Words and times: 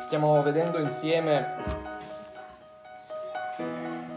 Stiamo 0.00 0.42
vedendo 0.42 0.78
insieme 0.78 1.56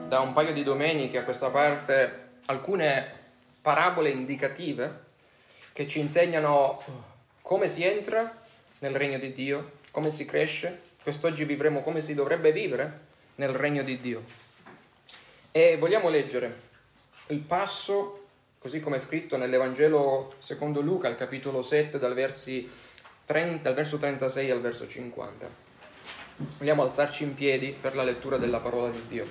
da 0.07 0.21
un 0.21 0.31
paio 0.31 0.53
di 0.53 0.63
domeniche 0.63 1.17
a 1.17 1.23
questa 1.23 1.49
parte 1.49 2.29
alcune 2.45 3.05
parabole 3.61 4.09
indicative 4.09 5.01
che 5.73 5.85
ci 5.85 5.99
insegnano 5.99 6.81
come 7.41 7.67
si 7.67 7.83
entra 7.83 8.33
nel 8.79 8.95
regno 8.95 9.19
di 9.19 9.33
Dio, 9.33 9.73
come 9.91 10.09
si 10.09 10.25
cresce. 10.25 10.79
Quest'oggi 11.03 11.43
vivremo 11.43 11.81
come 11.81 11.99
si 11.99 12.13
dovrebbe 12.13 12.53
vivere 12.53 12.99
nel 13.35 13.49
regno 13.49 13.83
di 13.83 13.99
Dio. 13.99 14.23
E 15.51 15.75
vogliamo 15.77 16.07
leggere 16.07 16.61
il 17.27 17.39
passo, 17.39 18.23
così 18.57 18.79
come 18.79 18.95
è 18.95 18.99
scritto 18.99 19.35
nell'Evangelo 19.35 20.35
secondo 20.39 20.79
Luca, 20.79 21.09
al 21.09 21.17
capitolo 21.17 21.61
7, 21.61 21.99
dal, 21.99 22.13
versi 22.13 22.71
30, 23.25 23.61
dal 23.61 23.73
verso 23.73 23.97
36 23.97 24.49
al 24.49 24.61
verso 24.61 24.87
50. 24.87 25.71
Vogliamo 26.35 26.83
alzarci 26.83 27.23
in 27.23 27.35
piedi 27.35 27.75
per 27.79 27.95
la 27.95 28.03
lettura 28.03 28.37
della 28.37 28.57
parola 28.57 28.89
di 28.89 29.01
Dio. 29.07 29.25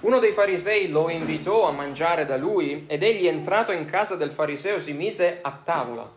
Uno 0.00 0.18
dei 0.18 0.32
farisei 0.32 0.88
lo 0.88 1.10
invitò 1.10 1.68
a 1.68 1.72
mangiare 1.72 2.24
da 2.24 2.38
lui 2.38 2.86
ed 2.86 3.02
egli 3.02 3.26
entrato 3.26 3.70
in 3.72 3.84
casa 3.84 4.16
del 4.16 4.30
fariseo 4.30 4.78
si 4.78 4.94
mise 4.94 5.40
a 5.42 5.60
tavola. 5.62 6.10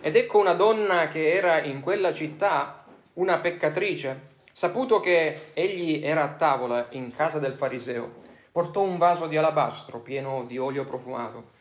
Ed 0.00 0.16
ecco 0.16 0.38
una 0.38 0.54
donna 0.54 1.06
che 1.06 1.32
era 1.32 1.62
in 1.62 1.80
quella 1.80 2.12
città, 2.12 2.84
una 3.14 3.38
peccatrice, 3.38 4.28
saputo 4.52 4.98
che 4.98 5.50
egli 5.54 6.04
era 6.04 6.24
a 6.24 6.32
tavola 6.34 6.88
in 6.90 7.14
casa 7.14 7.38
del 7.38 7.52
fariseo, 7.52 8.14
portò 8.50 8.82
un 8.82 8.98
vaso 8.98 9.26
di 9.26 9.36
alabastro 9.36 10.00
pieno 10.00 10.44
di 10.44 10.58
olio 10.58 10.84
profumato 10.84 11.58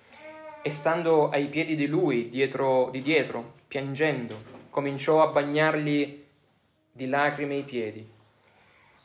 e 0.61 0.71
stando 0.71 1.29
ai 1.29 1.45
piedi 1.45 1.75
di 1.75 1.87
lui, 1.87 2.29
dietro, 2.29 2.89
di 2.91 3.01
dietro, 3.01 3.53
piangendo, 3.67 4.35
cominciò 4.69 5.21
a 5.21 5.27
bagnargli 5.27 6.25
di 6.99 7.07
lacrime 7.07 7.55
i 7.55 7.63
piedi 7.63 8.05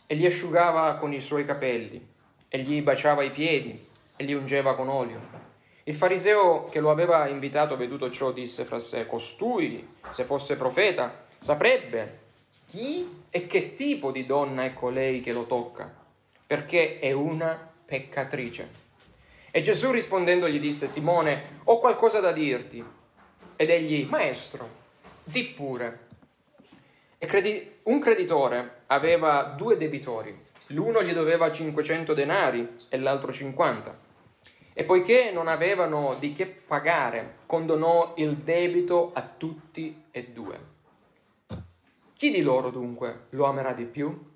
e 0.04 0.14
li 0.16 0.26
asciugava 0.26 0.96
con 0.96 1.12
i 1.12 1.20
suoi 1.20 1.44
capelli 1.44 2.04
e 2.48 2.58
gli 2.58 2.82
baciava 2.82 3.22
i 3.22 3.30
piedi 3.30 3.86
e 4.16 4.24
li 4.24 4.34
ungeva 4.34 4.74
con 4.74 4.88
olio. 4.88 5.20
Il 5.84 5.94
fariseo 5.94 6.68
che 6.70 6.80
lo 6.80 6.90
aveva 6.90 7.28
invitato, 7.28 7.76
veduto 7.76 8.10
ciò, 8.10 8.32
disse 8.32 8.64
fra 8.64 8.80
sé, 8.80 9.06
costui, 9.06 9.94
se 10.10 10.24
fosse 10.24 10.56
profeta, 10.56 11.26
saprebbe 11.38 12.22
chi 12.66 13.26
e 13.30 13.46
che 13.46 13.74
tipo 13.74 14.10
di 14.10 14.26
donna 14.26 14.64
è 14.64 14.74
colei 14.74 15.20
che 15.20 15.32
lo 15.32 15.44
tocca, 15.44 15.94
perché 16.44 16.98
è 16.98 17.12
una 17.12 17.56
peccatrice. 17.84 18.82
E 19.52 19.60
Gesù 19.60 19.92
rispondendo 19.92 20.48
gli 20.48 20.58
disse, 20.58 20.88
Simone, 20.88 21.60
ho 21.64 21.78
qualcosa 21.78 22.18
da 22.18 22.32
dirti. 22.32 22.84
Ed 23.54 23.70
egli, 23.70 24.04
maestro, 24.10 24.68
di 25.22 25.44
pure 25.44 26.03
credi- 27.26 27.78
un 27.84 28.00
creditore 28.00 28.82
aveva 28.86 29.54
due 29.56 29.76
debitori, 29.76 30.36
l'uno 30.68 31.02
gli 31.02 31.12
doveva 31.12 31.52
500 31.52 32.14
denari 32.14 32.68
e 32.88 32.98
l'altro 32.98 33.32
50. 33.32 34.02
E 34.72 34.84
poiché 34.84 35.30
non 35.32 35.46
avevano 35.46 36.16
di 36.18 36.32
che 36.32 36.46
pagare, 36.46 37.36
condonò 37.46 38.14
il 38.16 38.38
debito 38.38 39.12
a 39.14 39.22
tutti 39.22 40.04
e 40.10 40.24
due. 40.32 40.72
Chi 42.16 42.30
di 42.30 42.42
loro 42.42 42.70
dunque 42.70 43.26
lo 43.30 43.44
amerà 43.44 43.72
di 43.72 43.84
più? 43.84 44.32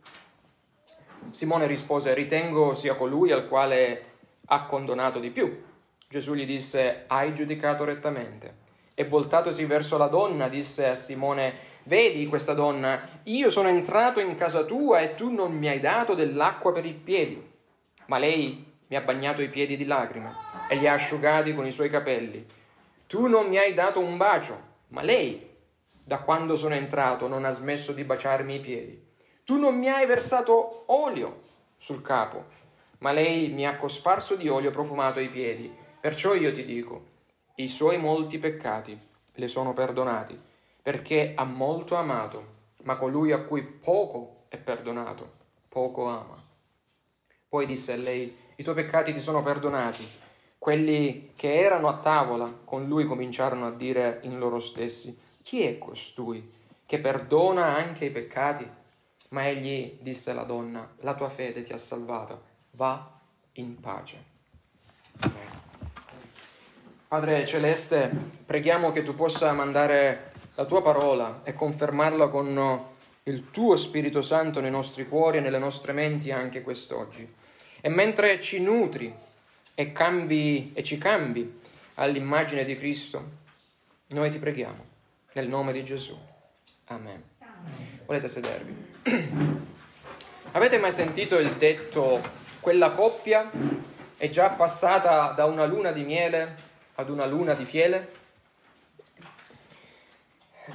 Simone 1.31 1.66
rispose, 1.66 2.14
ritengo 2.14 2.75
sia 2.75 2.94
colui 2.94 3.33
al 3.33 3.48
quale 3.48 4.05
ha 4.47 4.64
condonato 4.64 5.19
di 5.19 5.31
più. 5.31 5.64
Gesù 6.09 6.34
gli 6.34 6.47
disse, 6.47 7.05
hai 7.06 7.34
giudicato 7.34 7.84
rettamente. 7.84 8.66
E 8.94 9.05
voltatosi 9.05 9.64
verso 9.64 9.98
la 9.98 10.06
donna, 10.06 10.48
disse 10.48 10.88
a 10.88 10.94
Simone, 10.94 11.67
Vedi 11.88 12.26
questa 12.26 12.53
donna, 12.53 13.00
io 13.22 13.49
sono 13.49 13.71
entrato 13.71 14.21
in 14.21 14.34
casa 14.34 14.65
tua 14.65 14.99
e 14.99 15.15
tu 15.15 15.32
non 15.32 15.56
mi 15.56 15.71
hai 15.71 15.81
dato 15.81 16.12
dell'acqua 16.12 16.71
per 16.71 16.84
i 16.84 16.93
piedi, 16.93 17.43
ma 18.09 18.19
lei 18.19 18.62
mi 18.88 18.94
ha 18.94 19.00
bagnato 19.00 19.41
i 19.41 19.49
piedi 19.49 19.75
di 19.75 19.87
lacrime 19.87 20.31
e 20.69 20.77
li 20.77 20.87
ha 20.87 20.93
asciugati 20.93 21.54
con 21.54 21.65
i 21.65 21.72
suoi 21.72 21.88
capelli. 21.88 22.47
Tu 23.06 23.27
non 23.27 23.47
mi 23.47 23.56
hai 23.56 23.72
dato 23.72 24.00
un 24.00 24.19
bacio, 24.19 24.60
ma 24.88 25.00
lei, 25.00 25.48
da 26.04 26.19
quando 26.19 26.56
sono 26.56 26.75
entrato, 26.75 27.27
non 27.27 27.47
ha 27.47 27.50
smesso 27.50 27.93
di 27.93 28.04
baciarmi 28.04 28.56
i 28.56 28.60
piedi. 28.60 29.06
Tu 29.44 29.56
non 29.56 29.75
mi 29.75 29.88
hai 29.88 30.04
versato 30.04 30.93
olio 30.93 31.41
sul 31.78 32.03
capo, 32.03 32.44
ma 32.98 33.12
lei 33.12 33.48
mi 33.48 33.66
ha 33.66 33.78
cosparso 33.78 34.37
di 34.37 34.47
olio 34.47 34.71
profumato 34.71 35.21
ai 35.21 35.31
piedi. 35.31 35.75
Perciò 35.98 36.34
io 36.34 36.53
ti 36.53 36.66
dico, 36.66 37.06
i 37.54 37.66
suoi 37.66 37.97
molti 37.97 38.38
peccati 38.38 39.06
le 39.32 39.48
sono 39.48 39.72
perdonati 39.72 40.47
perché 40.88 41.34
ha 41.37 41.44
molto 41.44 41.97
amato, 41.97 42.47
ma 42.84 42.97
colui 42.97 43.31
a 43.31 43.43
cui 43.43 43.60
poco 43.60 44.44
è 44.49 44.56
perdonato, 44.56 45.32
poco 45.69 46.09
ama. 46.09 46.43
Poi 47.47 47.66
disse 47.66 47.93
a 47.93 47.97
lei, 47.97 48.34
i 48.56 48.62
tuoi 48.62 48.75
peccati 48.75 49.12
ti 49.12 49.21
sono 49.21 49.43
perdonati. 49.43 50.03
Quelli 50.56 51.32
che 51.37 51.56
erano 51.56 51.88
a 51.88 51.98
tavola 51.98 52.50
con 52.65 52.88
lui 52.88 53.04
cominciarono 53.04 53.66
a 53.66 53.71
dire 53.71 54.21
in 54.22 54.38
loro 54.38 54.60
stessi, 54.60 55.15
chi 55.43 55.60
è 55.60 55.77
costui 55.77 56.50
che 56.87 56.98
perdona 56.98 57.66
anche 57.66 58.06
i 58.06 58.10
peccati? 58.10 58.66
Ma 59.28 59.47
egli 59.47 59.98
disse 60.00 60.31
alla 60.31 60.44
donna, 60.44 60.88
la 61.00 61.15
tua 61.15 61.28
fede 61.28 61.60
ti 61.60 61.75
ha 61.75 61.78
salvata, 61.78 62.41
va 62.77 63.12
in 63.53 63.78
pace. 63.78 64.25
Padre 67.09 67.47
Celeste, 67.47 68.10
preghiamo 68.47 68.91
che 68.91 69.03
tu 69.03 69.15
possa 69.15 69.53
mandare 69.53 70.28
la 70.58 70.64
tua 70.64 70.82
parola 70.82 71.42
e 71.44 71.54
confermarla 71.54 72.26
con 72.26 72.84
il 73.22 73.50
tuo 73.52 73.76
Spirito 73.76 74.22
Santo 74.22 74.60
nei 74.60 74.72
nostri 74.72 75.06
cuori 75.06 75.38
e 75.38 75.41
nelle 75.41 75.58
nostre 75.58 75.92
menti 75.92 76.32
anche 76.32 76.62
quest'oggi. 76.62 77.32
E 77.80 77.88
mentre 77.88 78.41
ci 78.41 78.60
nutri 78.60 79.14
e, 79.76 79.92
cambi, 79.92 80.72
e 80.74 80.82
ci 80.82 80.98
cambi 80.98 81.60
all'immagine 81.94 82.64
di 82.64 82.76
Cristo, 82.76 83.24
noi 84.08 84.30
ti 84.30 84.41
preghiamo 84.41 84.84
nel 85.34 85.47
nome 85.47 85.72
di 85.72 85.84
Gesù. 85.84 86.18
Amen. 86.86 87.22
Volete 88.04 88.26
sedervi? 88.26 88.74
Avete 90.52 90.78
mai 90.78 90.91
sentito 90.91 91.38
il 91.38 91.52
detto 91.52 92.20
quella 92.58 92.91
coppia 92.91 93.48
è 94.16 94.28
già 94.28 94.48
passata 94.48 95.30
da 95.36 95.44
una 95.44 95.66
luna 95.66 95.92
di 95.92 96.02
miele 96.02 96.56
ad 96.97 97.10
una 97.10 97.26
luna 97.26 97.54
di 97.54 97.64
fiele? 97.64 98.17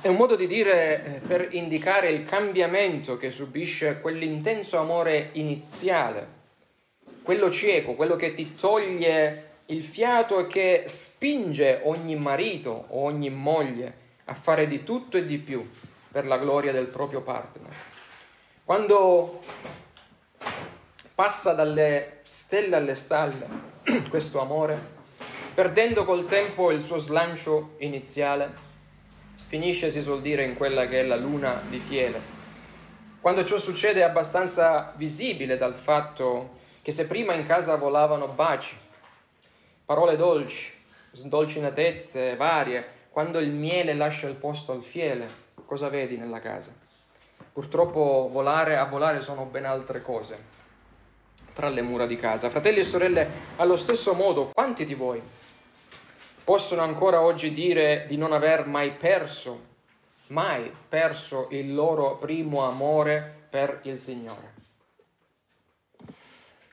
È 0.01 0.07
un 0.07 0.15
modo 0.15 0.35
di 0.35 0.47
dire 0.47 1.05
eh, 1.05 1.09
per 1.19 1.49
indicare 1.51 2.11
il 2.11 2.23
cambiamento 2.23 3.17
che 3.17 3.29
subisce 3.29 4.01
quell'intenso 4.01 4.77
amore 4.77 5.29
iniziale, 5.33 6.27
quello 7.21 7.49
cieco, 7.51 7.93
quello 7.93 8.15
che 8.15 8.33
ti 8.33 8.55
toglie 8.55 9.51
il 9.67 9.83
fiato 9.83 10.39
e 10.39 10.47
che 10.47 10.83
spinge 10.87 11.81
ogni 11.83 12.15
marito 12.15 12.85
o 12.89 13.03
ogni 13.03 13.29
moglie 13.29 14.01
a 14.25 14.33
fare 14.33 14.67
di 14.67 14.83
tutto 14.83 15.17
e 15.17 15.25
di 15.25 15.37
più 15.37 15.69
per 16.11 16.27
la 16.27 16.37
gloria 16.37 16.71
del 16.71 16.87
proprio 16.87 17.21
partner. 17.21 17.71
Quando 18.65 19.41
passa 21.15 21.53
dalle 21.53 22.19
stelle 22.23 22.75
alle 22.75 22.95
stalle 22.95 23.47
questo 24.09 24.41
amore, 24.41 24.77
perdendo 25.53 26.03
col 26.03 26.25
tempo 26.25 26.71
il 26.71 26.81
suo 26.81 26.97
slancio 26.97 27.75
iniziale, 27.77 28.71
finisce, 29.53 29.91
si 29.91 30.01
suol 30.01 30.21
dire, 30.21 30.43
in 30.43 30.55
quella 30.55 30.87
che 30.87 31.01
è 31.01 31.03
la 31.03 31.15
luna 31.15 31.61
di 31.69 31.77
fiele. 31.77 32.19
Quando 33.21 33.45
ciò 33.45 33.59
succede 33.59 33.99
è 33.99 34.03
abbastanza 34.03 34.93
visibile 34.95 35.57
dal 35.57 35.75
fatto 35.75 36.57
che 36.81 36.91
se 36.91 37.05
prima 37.05 37.35
in 37.35 37.45
casa 37.45 37.75
volavano 37.75 38.29
baci, 38.29 38.75
parole 39.85 40.17
dolci, 40.17 40.73
sdolcinatezze 41.11 42.35
varie, 42.35 42.83
quando 43.11 43.37
il 43.37 43.51
miele 43.51 43.93
lascia 43.93 44.27
il 44.27 44.33
posto 44.33 44.71
al 44.71 44.81
fiele, 44.81 45.27
cosa 45.67 45.87
vedi 45.87 46.17
nella 46.17 46.39
casa? 46.39 46.73
Purtroppo 47.53 48.29
volare 48.31 48.77
a 48.77 48.85
volare 48.85 49.21
sono 49.21 49.45
ben 49.45 49.65
altre 49.65 50.01
cose 50.01 50.35
tra 51.53 51.69
le 51.69 51.83
mura 51.83 52.07
di 52.07 52.17
casa. 52.17 52.49
Fratelli 52.49 52.79
e 52.79 52.83
sorelle, 52.83 53.29
allo 53.57 53.75
stesso 53.75 54.15
modo, 54.15 54.49
quanti 54.51 54.83
di 54.83 54.95
voi 54.95 55.21
possono 56.43 56.81
ancora 56.81 57.21
oggi 57.21 57.53
dire 57.53 58.05
di 58.07 58.17
non 58.17 58.33
aver 58.33 58.65
mai 58.65 58.91
perso, 58.91 59.71
mai 60.27 60.71
perso 60.89 61.47
il 61.51 61.73
loro 61.73 62.15
primo 62.15 62.67
amore 62.67 63.45
per 63.49 63.79
il 63.83 63.97
Signore. 63.97 64.51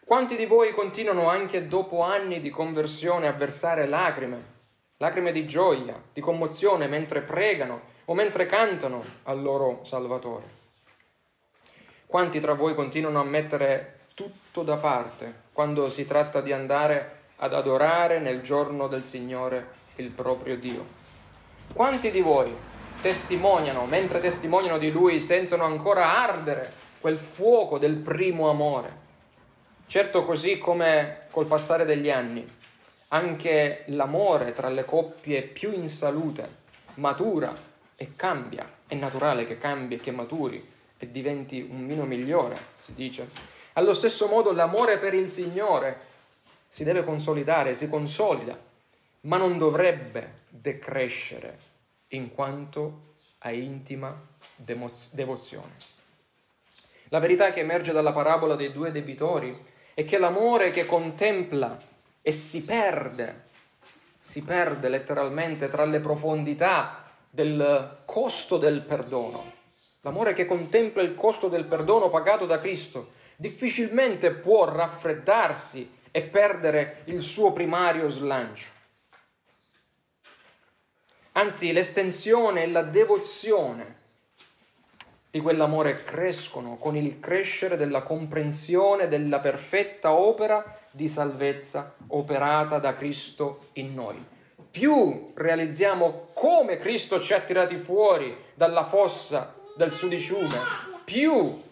Quanti 0.05 0.34
di 0.34 0.46
voi 0.46 0.72
continuano 0.72 1.28
anche 1.28 1.69
dopo 1.69 2.02
anni 2.02 2.40
di 2.40 2.50
conversione 2.50 3.28
a 3.28 3.32
versare 3.32 3.87
lacrime, 3.87 4.44
lacrime 4.96 5.31
di 5.31 5.46
gioia, 5.46 6.02
di 6.12 6.20
commozione 6.20 6.88
mentre 6.88 7.20
pregano 7.20 7.82
o 8.06 8.14
mentre 8.14 8.46
cantano 8.46 9.05
al 9.25 9.40
loro 9.40 9.84
Salvatore? 9.84 10.58
Quanti 12.06 12.40
tra 12.40 12.55
voi 12.55 12.75
continuano 12.75 13.20
a 13.20 13.25
mettere 13.25 13.99
tutto 14.14 14.64
da 14.64 14.75
parte 14.75 15.43
quando 15.52 15.88
si 15.88 16.05
tratta 16.05 16.40
di 16.40 16.52
andare 16.52 17.19
ad 17.42 17.54
adorare 17.54 18.19
nel 18.19 18.42
giorno 18.42 18.87
del 18.87 19.02
Signore 19.02 19.78
il 19.96 20.10
proprio 20.10 20.56
Dio. 20.56 20.84
Quanti 21.72 22.10
di 22.10 22.20
voi 22.20 22.54
testimoniano, 23.00 23.87
mentre 23.87 24.20
testimoniano 24.20 24.78
di 24.78 24.90
lui, 24.90 25.20
sentono 25.20 25.64
ancora 25.64 26.19
ardere 26.22 26.70
quel 27.00 27.19
fuoco 27.19 27.78
del 27.78 27.94
primo 27.94 28.50
amore. 28.50 29.08
Certo, 29.87 30.25
così 30.25 30.58
come 30.58 31.22
col 31.31 31.46
passare 31.46 31.84
degli 31.84 32.10
anni, 32.10 32.44
anche 33.08 33.84
l'amore 33.87 34.52
tra 34.52 34.69
le 34.69 34.84
coppie 34.84 35.42
più 35.42 35.72
in 35.72 35.88
salute 35.88 36.58
matura 36.94 37.52
e 37.96 38.16
cambia, 38.16 38.69
è 38.87 38.94
naturale 38.94 39.46
che 39.46 39.58
cambi 39.58 39.94
e 39.94 39.98
che 39.98 40.10
maturi 40.10 40.69
e 40.98 41.10
diventi 41.10 41.66
un 41.69 41.87
vino 41.87 42.04
migliore, 42.04 42.56
si 42.76 42.94
dice. 42.94 43.28
Allo 43.75 43.94
stesso 43.94 44.26
modo 44.26 44.52
l'amore 44.52 44.98
per 44.98 45.14
il 45.14 45.28
Signore 45.28 46.08
si 46.72 46.84
deve 46.84 47.02
consolidare, 47.02 47.75
si 47.75 47.88
consolida, 47.88 48.56
ma 49.22 49.37
non 49.37 49.58
dovrebbe 49.58 50.43
decrescere 50.49 51.58
in 52.11 52.32
quanto 52.32 53.08
a 53.38 53.50
intima 53.50 54.17
devozione. 54.55 55.72
La 57.08 57.19
verità 57.19 57.50
che 57.50 57.58
emerge 57.58 57.90
dalla 57.90 58.12
parabola 58.12 58.55
dei 58.55 58.70
due 58.70 58.93
debitori 58.93 59.67
è 59.94 60.05
che 60.05 60.17
l'amore 60.17 60.70
che 60.70 60.87
contempla 60.87 61.76
e 62.22 62.31
si 62.31 62.62
perde, 62.62 63.46
si 64.20 64.44
perde 64.44 64.88
letteralmente 64.88 65.69
tra 65.69 65.84
le 65.84 65.99
profondità 65.99 67.02
del 67.28 67.99
costo 68.06 68.58
del 68.58 68.82
perdono. 68.82 69.58
L'amore 70.02 70.34
che 70.34 70.46
contempla 70.46 71.02
il 71.02 71.16
costo 71.16 71.49
del 71.49 71.64
perdono 71.64 72.11
pagato 72.11 72.46
da 72.46 72.61
Cristo 72.61 73.19
difficilmente 73.34 74.31
può 74.31 74.66
raffreddarsi 74.66 75.99
e 76.11 76.23
perdere 76.23 77.03
il 77.05 77.23
suo 77.23 77.53
primario 77.53 78.09
slancio. 78.09 78.79
Anzi, 81.33 81.73
l'estensione 81.73 82.65
e 82.65 82.69
la 82.69 82.83
devozione 82.83 83.99
di 85.31 85.41
quell'amore 85.41 85.93
crescono 86.03 86.75
con 86.75 86.97
il 86.97 87.21
crescere 87.21 87.77
della 87.77 88.03
comprensione 88.03 89.07
della 89.07 89.39
perfetta 89.39 90.12
opera 90.12 90.79
di 90.91 91.07
salvezza 91.09 91.95
operata 92.09 92.79
da 92.79 92.97
Cristo 92.97 93.69
in 93.75 93.95
noi. 93.95 94.23
Più 94.71 95.33
realizziamo 95.35 96.29
come 96.33 96.79
Cristo 96.79 97.21
ci 97.21 97.33
ha 97.33 97.41
tirati 97.41 97.77
fuori 97.77 98.37
dalla 98.55 98.85
fossa 98.85 99.55
del 99.77 99.93
sudiciume, 99.93 100.57
più 101.05 101.62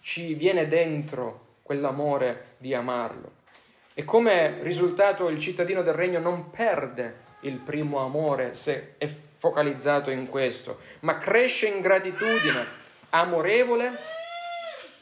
ci 0.00 0.34
viene 0.34 0.68
dentro 0.68 1.46
quell'amore 1.62 2.47
di 2.58 2.74
amarlo. 2.74 3.36
E 3.94 4.04
come 4.04 4.62
risultato 4.62 5.28
il 5.28 5.38
cittadino 5.38 5.82
del 5.82 5.94
regno 5.94 6.20
non 6.20 6.50
perde 6.50 7.26
il 7.40 7.56
primo 7.56 7.98
amore 8.00 8.54
se 8.54 8.94
è 8.98 9.06
focalizzato 9.08 10.10
in 10.10 10.28
questo, 10.28 10.80
ma 11.00 11.18
cresce 11.18 11.68
in 11.68 11.80
gratitudine 11.80 12.64
amorevole 13.10 13.90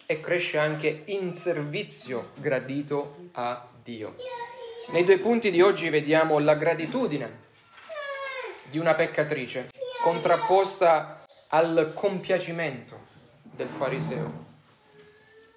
e 0.06 0.20
cresce 0.20 0.58
anche 0.58 1.02
in 1.06 1.32
servizio 1.32 2.30
gradito 2.36 3.28
a 3.32 3.66
Dio. 3.82 4.14
Nei 4.88 5.04
due 5.04 5.18
punti 5.18 5.50
di 5.50 5.60
oggi 5.60 5.88
vediamo 5.88 6.38
la 6.38 6.54
gratitudine 6.54 7.44
di 8.70 8.78
una 8.78 8.94
peccatrice 8.94 9.70
contrapposta 10.02 11.24
al 11.48 11.92
compiacimento 11.94 12.98
del 13.42 13.66
fariseo. 13.66 14.44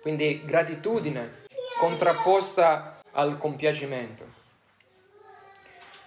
Quindi 0.02 0.44
gratitudine 0.46 1.39
contrapposta 1.80 3.00
al 3.14 3.38
compiacimento. 3.38 4.26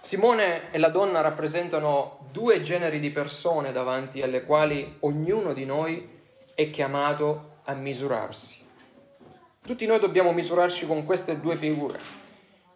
Simone 0.01 0.71
e 0.71 0.77
la 0.77 0.89
donna 0.89 1.21
rappresentano 1.21 2.27
due 2.31 2.61
generi 2.61 2.99
di 2.99 3.09
persone 3.09 3.71
davanti 3.71 4.21
alle 4.21 4.43
quali 4.43 4.97
ognuno 4.99 5.51
di 5.51 5.65
noi 5.65 6.07
è 6.53 6.69
chiamato 6.69 7.61
a 7.63 7.73
misurarsi. 7.73 8.63
Tutti 9.63 9.87
noi 9.87 9.97
dobbiamo 9.97 10.31
misurarci 10.31 10.85
con 10.85 11.05
queste 11.05 11.39
due 11.39 11.55
figure. 11.55 11.99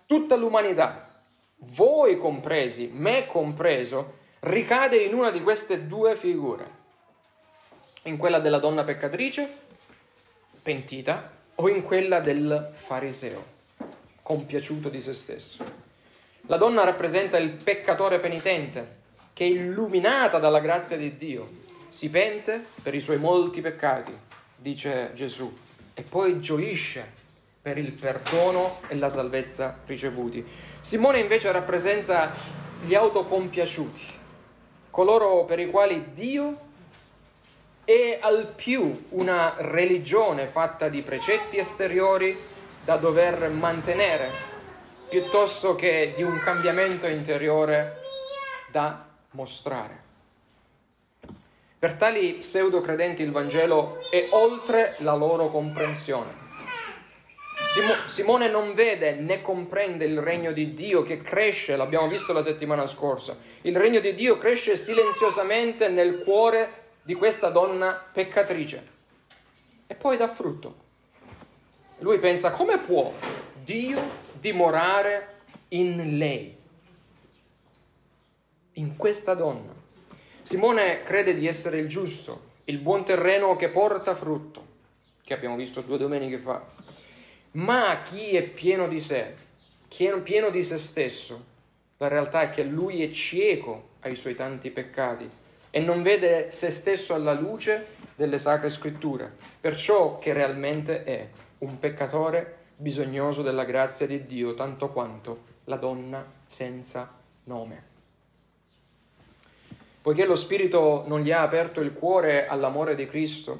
Tutta 0.07 0.35
l'umanità, 0.35 1.21
voi 1.57 2.17
compresi, 2.17 2.89
me 2.91 3.27
compreso, 3.27 4.15
ricade 4.39 4.97
in 4.97 5.13
una 5.13 5.29
di 5.29 5.43
queste 5.43 5.85
due 5.85 6.15
figure. 6.15 6.67
In 8.05 8.17
quella 8.17 8.39
della 8.39 8.57
donna 8.57 8.83
peccatrice 8.83 9.47
pentita 10.63 11.35
o 11.59 11.69
in 11.69 11.81
quella 11.81 12.19
del 12.19 12.69
fariseo, 12.71 13.43
compiaciuto 14.21 14.89
di 14.89 15.01
se 15.01 15.13
stesso. 15.13 15.63
La 16.47 16.57
donna 16.57 16.83
rappresenta 16.83 17.37
il 17.37 17.49
peccatore 17.49 18.19
penitente, 18.19 18.95
che 19.33 19.43
illuminata 19.43 20.37
dalla 20.37 20.59
grazia 20.59 20.97
di 20.97 21.15
Dio, 21.15 21.49
si 21.89 22.09
pente 22.09 22.63
per 22.83 22.93
i 22.93 22.99
suoi 22.99 23.17
molti 23.17 23.61
peccati, 23.61 24.15
dice 24.55 25.11
Gesù, 25.15 25.51
e 25.93 26.03
poi 26.03 26.39
gioisce 26.39 27.05
per 27.59 27.77
il 27.79 27.91
perdono 27.91 28.79
e 28.87 28.95
la 28.95 29.09
salvezza 29.09 29.79
ricevuti. 29.87 30.45
Simone 30.79 31.19
invece 31.19 31.51
rappresenta 31.51 32.31
gli 32.85 32.93
autocompiaciuti, 32.93 34.05
coloro 34.91 35.43
per 35.45 35.59
i 35.59 35.69
quali 35.71 36.13
Dio 36.13 36.65
al 38.19 38.53
più 38.55 39.07
una 39.09 39.55
religione 39.57 40.45
fatta 40.45 40.87
di 40.87 41.01
precetti 41.01 41.57
esteriori 41.57 42.37
da 42.83 42.95
dover 42.95 43.49
mantenere, 43.49 44.29
piuttosto 45.09 45.75
che 45.75 46.13
di 46.15 46.23
un 46.23 46.37
cambiamento 46.39 47.07
interiore 47.07 48.01
da 48.71 49.05
mostrare. 49.31 50.05
Per 51.79 51.93
tali 51.93 52.33
pseudo 52.39 52.81
credenti 52.81 53.23
il 53.23 53.31
Vangelo 53.31 53.99
è 54.09 54.27
oltre 54.31 54.95
la 54.99 55.15
loro 55.15 55.47
comprensione. 55.47 56.45
Simone 58.07 58.49
non 58.49 58.73
vede 58.73 59.13
né 59.13 59.41
comprende 59.41 60.05
il 60.05 60.19
regno 60.19 60.51
di 60.51 60.73
Dio 60.73 61.03
che 61.03 61.21
cresce, 61.21 61.75
l'abbiamo 61.75 62.07
visto 62.07 62.33
la 62.33 62.41
settimana 62.41 62.87
scorsa. 62.87 63.37
Il 63.61 63.75
regno 63.75 63.99
di 63.99 64.13
Dio 64.13 64.37
cresce 64.37 64.75
silenziosamente 64.75 65.87
nel 65.87 66.23
cuore 66.23 66.85
di 67.07 67.15
questa 67.15 67.47
donna 67.47 67.93
peccatrice 68.11 68.85
e 69.87 69.95
poi 69.95 70.17
dà 70.17 70.27
frutto. 70.27 70.75
Lui 71.99 72.19
pensa 72.19 72.51
come 72.51 72.79
può 72.79 73.13
Dio 73.63 74.01
dimorare 74.33 75.35
in 75.69 76.17
lei, 76.17 76.53
in 78.73 78.97
questa 78.97 79.35
donna. 79.35 79.73
Simone 80.41 81.01
crede 81.03 81.33
di 81.33 81.47
essere 81.47 81.77
il 81.77 81.87
giusto, 81.87 82.55
il 82.65 82.77
buon 82.79 83.05
terreno 83.05 83.55
che 83.55 83.69
porta 83.69 84.13
frutto, 84.13 84.65
che 85.23 85.33
abbiamo 85.33 85.55
visto 85.55 85.79
due 85.79 85.97
domeniche 85.97 86.39
fa. 86.39 86.61
Ma 87.51 88.01
chi 88.03 88.35
è 88.35 88.43
pieno 88.43 88.85
di 88.89 88.99
sé, 88.99 89.33
chi 89.87 90.07
è 90.07 90.19
pieno 90.19 90.49
di 90.49 90.61
se 90.61 90.77
stesso, 90.77 91.45
la 91.99 92.09
realtà 92.09 92.41
è 92.41 92.49
che 92.49 92.63
lui 92.63 93.01
è 93.01 93.09
cieco 93.11 93.91
ai 94.01 94.17
suoi 94.17 94.35
tanti 94.35 94.71
peccati 94.71 95.45
e 95.77 95.79
non 95.79 96.01
vede 96.01 96.49
se 96.49 96.71
stesso 96.71 97.13
alla 97.13 97.33
luce 97.33 97.89
delle 98.15 98.39
sacre 98.39 98.67
scritture, 98.67 99.31
perciò 99.61 100.17
che 100.17 100.33
realmente 100.33 101.03
è 101.03 101.29
un 101.59 101.77
peccatore 101.77 102.55
bisognoso 102.77 103.43
della 103.43 103.63
grazia 103.63 104.07
di 104.07 104.25
Dio 104.25 104.55
tanto 104.55 104.89
quanto 104.89 105.43
la 105.65 105.75
donna 105.75 106.25
senza 106.47 107.13
nome. 107.43 107.83
Poiché 110.01 110.25
lo 110.25 110.35
Spirito 110.35 111.03
non 111.05 111.19
gli 111.19 111.31
ha 111.31 111.43
aperto 111.43 111.79
il 111.81 111.93
cuore 111.93 112.47
all'amore 112.47 112.95
di 112.95 113.05
Cristo, 113.05 113.59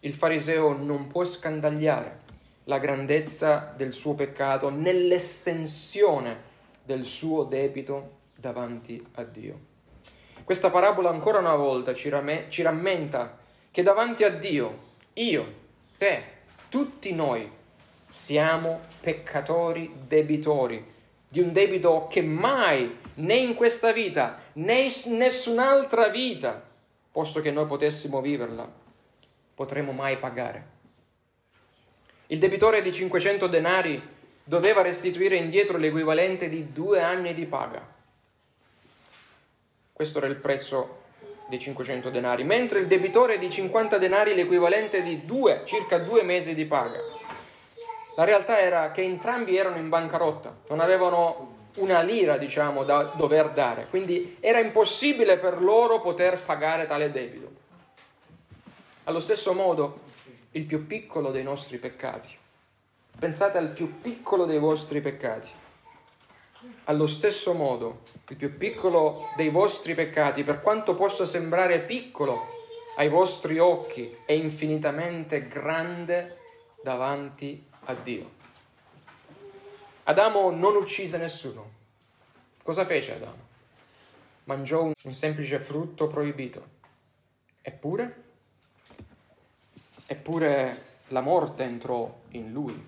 il 0.00 0.12
fariseo 0.12 0.76
non 0.76 1.06
può 1.06 1.24
scandagliare 1.24 2.18
la 2.64 2.78
grandezza 2.78 3.72
del 3.74 3.94
suo 3.94 4.14
peccato 4.14 4.68
nell'estensione 4.68 6.36
del 6.84 7.06
suo 7.06 7.44
debito 7.44 8.18
davanti 8.34 9.02
a 9.14 9.24
Dio. 9.24 9.75
Questa 10.46 10.70
parabola 10.70 11.10
ancora 11.10 11.40
una 11.40 11.56
volta 11.56 11.92
ci, 11.92 12.08
ram- 12.08 12.46
ci 12.46 12.62
rammenta 12.62 13.36
che 13.72 13.82
davanti 13.82 14.22
a 14.22 14.30
Dio, 14.30 14.78
io, 15.14 15.54
te, 15.98 16.22
tutti 16.68 17.12
noi 17.12 17.50
siamo 18.08 18.82
peccatori 19.00 19.92
debitori 20.06 20.86
di 21.28 21.40
un 21.40 21.52
debito 21.52 22.06
che 22.08 22.22
mai, 22.22 22.96
né 23.14 23.34
in 23.34 23.56
questa 23.56 23.90
vita, 23.90 24.38
né 24.52 24.82
in 24.82 25.16
nessun'altra 25.16 26.10
vita, 26.10 26.62
posto 27.10 27.40
che 27.40 27.50
noi 27.50 27.66
potessimo 27.66 28.20
viverla, 28.20 28.70
potremo 29.52 29.90
mai 29.90 30.16
pagare. 30.16 30.64
Il 32.28 32.38
debitore 32.38 32.82
di 32.82 32.92
500 32.92 33.48
denari 33.48 34.00
doveva 34.44 34.82
restituire 34.82 35.34
indietro 35.34 35.76
l'equivalente 35.76 36.48
di 36.48 36.72
due 36.72 37.02
anni 37.02 37.34
di 37.34 37.46
paga. 37.46 37.95
Questo 39.96 40.18
era 40.18 40.26
il 40.26 40.36
prezzo 40.36 41.04
dei 41.48 41.58
500 41.58 42.10
denari, 42.10 42.44
mentre 42.44 42.80
il 42.80 42.86
debitore 42.86 43.38
di 43.38 43.48
50 43.48 43.96
denari 43.96 44.34
l'equivalente 44.34 45.02
di 45.02 45.24
due, 45.24 45.62
circa 45.64 45.96
due 45.96 46.22
mesi 46.22 46.54
di 46.54 46.66
paga. 46.66 46.98
La 48.14 48.24
realtà 48.24 48.58
era 48.58 48.90
che 48.90 49.00
entrambi 49.00 49.56
erano 49.56 49.78
in 49.78 49.88
bancarotta, 49.88 50.54
non 50.68 50.80
avevano 50.80 51.54
una 51.76 52.02
lira, 52.02 52.36
diciamo, 52.36 52.84
da 52.84 53.04
dover 53.16 53.52
dare. 53.52 53.86
Quindi 53.88 54.36
era 54.40 54.58
impossibile 54.58 55.38
per 55.38 55.62
loro 55.62 55.98
poter 56.02 56.38
pagare 56.44 56.84
tale 56.84 57.10
debito. 57.10 57.50
Allo 59.04 59.20
stesso 59.20 59.54
modo, 59.54 60.00
il 60.50 60.64
più 60.64 60.86
piccolo 60.86 61.30
dei 61.30 61.42
nostri 61.42 61.78
peccati. 61.78 62.36
Pensate 63.18 63.56
al 63.56 63.70
più 63.70 63.98
piccolo 63.98 64.44
dei 64.44 64.58
vostri 64.58 65.00
peccati. 65.00 65.48
Allo 66.88 67.08
stesso 67.08 67.52
modo, 67.52 68.02
il 68.28 68.36
più 68.36 68.56
piccolo 68.56 69.28
dei 69.34 69.48
vostri 69.48 69.92
peccati, 69.94 70.44
per 70.44 70.60
quanto 70.60 70.94
possa 70.94 71.26
sembrare 71.26 71.80
piccolo 71.80 72.46
ai 72.96 73.08
vostri 73.08 73.58
occhi, 73.58 74.16
è 74.24 74.30
infinitamente 74.30 75.48
grande 75.48 76.38
davanti 76.84 77.66
a 77.86 77.94
Dio. 77.94 78.30
Adamo 80.04 80.50
non 80.50 80.76
uccise 80.76 81.18
nessuno. 81.18 81.72
Cosa 82.62 82.84
fece 82.84 83.16
Adamo? 83.16 83.44
Mangiò 84.44 84.84
un, 84.84 84.92
semplice 85.12 85.58
frutto 85.58 86.06
proibito. 86.06 86.64
Eppure, 87.62 88.22
eppure 90.06 90.82
la 91.08 91.20
morte 91.20 91.64
entrò 91.64 92.16
in 92.30 92.52
lui 92.52 92.80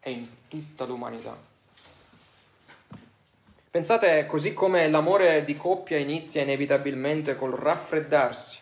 e 0.00 0.10
in 0.10 0.26
tutta 0.48 0.84
l'umanità. 0.86 1.54
Pensate, 3.76 4.24
così 4.24 4.54
come 4.54 4.88
l'amore 4.88 5.44
di 5.44 5.54
coppia 5.54 5.98
inizia 5.98 6.40
inevitabilmente 6.40 7.36
col 7.36 7.52
raffreddarsi, 7.52 8.58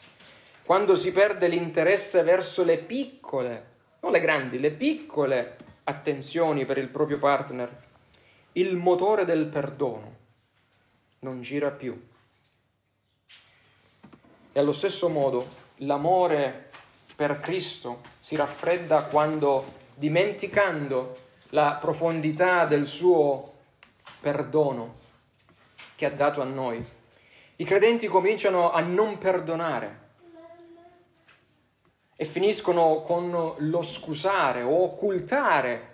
quando 0.65 0.97
si 0.97 1.13
perde 1.13 1.47
l'interesse 1.47 2.25
verso 2.25 2.65
le 2.65 2.79
piccole, 2.79 3.65
non 4.01 4.11
le 4.11 4.19
grandi, 4.19 4.59
le 4.59 4.73
piccole 4.73 5.57
attenzioni 5.85 6.65
per 6.65 6.79
il 6.79 6.89
proprio 6.89 7.21
partner, 7.21 7.71
il 8.55 8.77
motore 8.77 9.25
del 9.25 9.47
perdono 9.47 10.17
non 11.21 11.43
gira 11.43 11.71
più. 11.71 11.97
E 14.53 14.59
allo 14.59 14.73
stesso 14.73 15.09
modo 15.09 15.47
l'amore 15.77 16.71
per 17.15 17.39
Cristo 17.39 18.01
si 18.19 18.35
raffredda 18.35 19.05
quando, 19.05 19.75
dimenticando 19.95 21.17
la 21.51 21.79
profondità 21.81 22.65
del 22.65 22.89
suo 22.89 23.53
perdono 24.19 25.03
che 25.97 26.07
ha 26.07 26.11
dato 26.11 26.41
a 26.41 26.45
noi, 26.45 26.85
i 27.57 27.65
credenti 27.65 28.07
cominciano 28.07 28.73
a 28.73 28.81
non 28.81 29.19
perdonare 29.19 30.03
e 32.17 32.25
finiscono 32.25 33.03
con 33.03 33.55
lo 33.57 33.83
scusare 33.83 34.63
o 34.63 34.83
occultare 34.83 35.93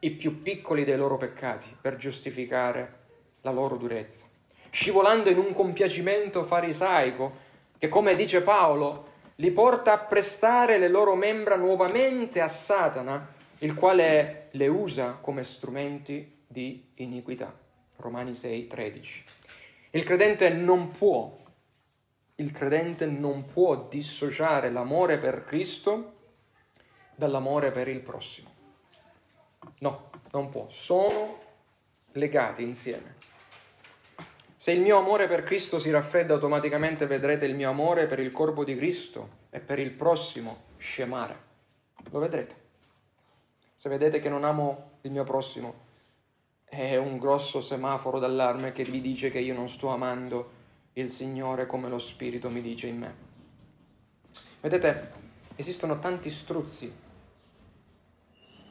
i 0.00 0.10
più 0.10 0.42
piccoli 0.42 0.84
dei 0.84 0.96
loro 0.96 1.16
peccati 1.16 1.74
per 1.80 1.96
giustificare 1.96 2.98
la 3.42 3.50
loro 3.50 3.76
durezza, 3.76 4.26
scivolando 4.70 5.30
in 5.30 5.38
un 5.38 5.52
compiacimento 5.52 6.44
farisaico 6.44 7.48
che, 7.78 7.88
come 7.88 8.14
dice 8.14 8.42
Paolo, 8.42 9.08
li 9.36 9.50
porta 9.50 9.92
a 9.92 9.98
prestare 9.98 10.78
le 10.78 10.88
loro 10.88 11.14
membra 11.14 11.56
nuovamente 11.56 12.40
a 12.40 12.48
Satana, 12.48 13.34
il 13.58 13.74
quale 13.74 14.48
le 14.52 14.68
usa 14.68 15.18
come 15.20 15.42
strumenti 15.42 16.42
di 16.46 16.90
iniquità. 16.96 17.52
Romani 17.96 18.34
6, 18.34 18.66
13. 18.66 19.24
Il 19.90 20.04
credente 20.04 20.48
non 20.50 20.90
può 20.90 21.38
il 22.40 22.52
credente 22.52 23.04
non 23.04 23.44
può 23.44 23.86
dissociare 23.88 24.70
l'amore 24.70 25.18
per 25.18 25.44
Cristo 25.44 26.14
dall'amore 27.14 27.70
per 27.70 27.86
il 27.86 28.00
prossimo. 28.00 28.48
No, 29.80 30.10
non 30.32 30.48
può, 30.48 30.66
sono 30.70 31.38
legati 32.12 32.62
insieme. 32.62 33.16
Se 34.56 34.72
il 34.72 34.80
mio 34.80 34.98
amore 34.98 35.28
per 35.28 35.42
Cristo 35.42 35.78
si 35.78 35.90
raffredda 35.90 36.32
automaticamente 36.32 37.06
vedrete 37.06 37.44
il 37.44 37.54
mio 37.54 37.68
amore 37.68 38.06
per 38.06 38.20
il 38.20 38.30
corpo 38.30 38.64
di 38.64 38.74
Cristo 38.74 39.38
e 39.50 39.60
per 39.60 39.78
il 39.78 39.90
prossimo 39.90 40.64
scemare. 40.78 41.48
Lo 42.10 42.20
vedrete. 42.20 42.56
Se 43.74 43.90
vedete 43.90 44.18
che 44.18 44.30
non 44.30 44.44
amo 44.44 44.92
il 45.02 45.10
mio 45.10 45.24
prossimo, 45.24 45.88
è 46.70 46.96
un 46.96 47.18
grosso 47.18 47.60
semaforo 47.60 48.20
d'allarme 48.20 48.70
che 48.70 48.84
vi 48.84 49.00
dice 49.00 49.28
che 49.28 49.40
io 49.40 49.54
non 49.54 49.68
sto 49.68 49.88
amando 49.88 50.58
il 50.92 51.10
Signore 51.10 51.66
come 51.66 51.88
lo 51.88 51.98
Spirito 51.98 52.48
mi 52.48 52.62
dice 52.62 52.86
in 52.86 52.98
me. 52.98 53.14
Vedete, 54.60 55.10
esistono 55.56 55.98
tanti 55.98 56.30
struzzi, 56.30 56.94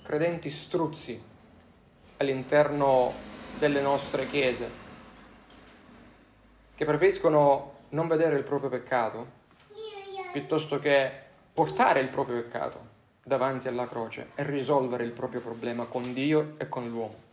credenti 0.01 0.49
struzzi 0.49 1.21
all'interno 2.17 3.11
delle 3.57 3.81
nostre 3.81 4.27
chiese, 4.27 4.69
che 6.75 6.85
preferiscono 6.85 7.79
non 7.89 8.07
vedere 8.07 8.37
il 8.37 8.43
proprio 8.43 8.69
peccato 8.69 9.37
piuttosto 10.31 10.79
che 10.79 11.11
portare 11.51 11.99
il 11.99 12.07
proprio 12.07 12.41
peccato 12.41 12.97
davanti 13.23 13.67
alla 13.67 13.87
croce 13.87 14.29
e 14.35 14.43
risolvere 14.43 15.03
il 15.03 15.11
proprio 15.11 15.41
problema 15.41 15.83
con 15.83 16.13
Dio 16.13 16.53
e 16.57 16.69
con 16.69 16.87
l'uomo. 16.87 17.28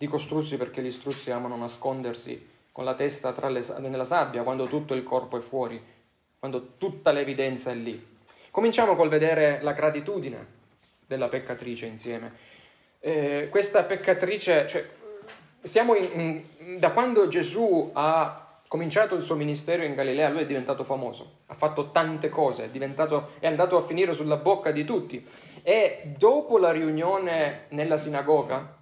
Dico 0.00 0.16
struzzi 0.16 0.56
perché 0.56 0.80
gli 0.80 0.92
struzzi 0.92 1.30
amano 1.30 1.58
nascondersi 1.58 2.48
con 2.72 2.86
la 2.86 2.94
testa 2.94 3.34
le, 3.50 3.62
nella 3.80 4.06
sabbia 4.06 4.42
quando 4.42 4.64
tutto 4.64 4.94
il 4.94 5.02
corpo 5.02 5.36
è 5.36 5.42
fuori, 5.42 5.78
quando 6.38 6.68
tutta 6.78 7.12
l'evidenza 7.12 7.70
è 7.70 7.74
lì. 7.74 8.16
Cominciamo 8.50 8.96
col 8.96 9.10
vedere 9.10 9.58
la 9.60 9.72
gratitudine 9.72 10.46
della 11.06 11.28
peccatrice 11.28 11.84
insieme. 11.84 12.32
Eh, 12.98 13.48
questa 13.50 13.82
peccatrice, 13.82 14.66
cioè, 14.68 14.88
siamo 15.60 15.94
in, 15.94 16.44
in, 16.58 16.78
da 16.78 16.92
quando 16.92 17.28
Gesù 17.28 17.90
ha 17.92 18.56
cominciato 18.68 19.16
il 19.16 19.22
suo 19.22 19.34
ministero 19.34 19.82
in 19.82 19.94
Galilea, 19.94 20.30
lui 20.30 20.40
è 20.40 20.46
diventato 20.46 20.82
famoso, 20.82 21.40
ha 21.48 21.54
fatto 21.54 21.90
tante 21.90 22.30
cose, 22.30 22.70
è, 22.72 22.78
è 23.38 23.46
andato 23.46 23.76
a 23.76 23.82
finire 23.82 24.14
sulla 24.14 24.36
bocca 24.36 24.70
di 24.70 24.86
tutti. 24.86 25.22
E 25.62 26.14
dopo 26.16 26.56
la 26.56 26.72
riunione 26.72 27.66
nella 27.68 27.98
sinagoga, 27.98 28.78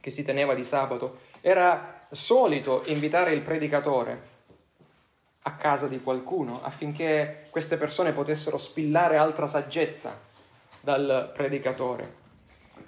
che 0.00 0.10
si 0.10 0.22
teneva 0.24 0.54
di 0.54 0.64
sabato, 0.64 1.20
era 1.40 2.06
solito 2.10 2.82
invitare 2.86 3.32
il 3.32 3.40
predicatore 3.40 4.38
a 5.42 5.52
casa 5.52 5.86
di 5.88 6.02
qualcuno 6.02 6.60
affinché 6.62 7.46
queste 7.50 7.76
persone 7.76 8.12
potessero 8.12 8.58
spillare 8.58 9.16
altra 9.16 9.46
saggezza 9.46 10.18
dal 10.80 11.30
predicatore. 11.32 12.18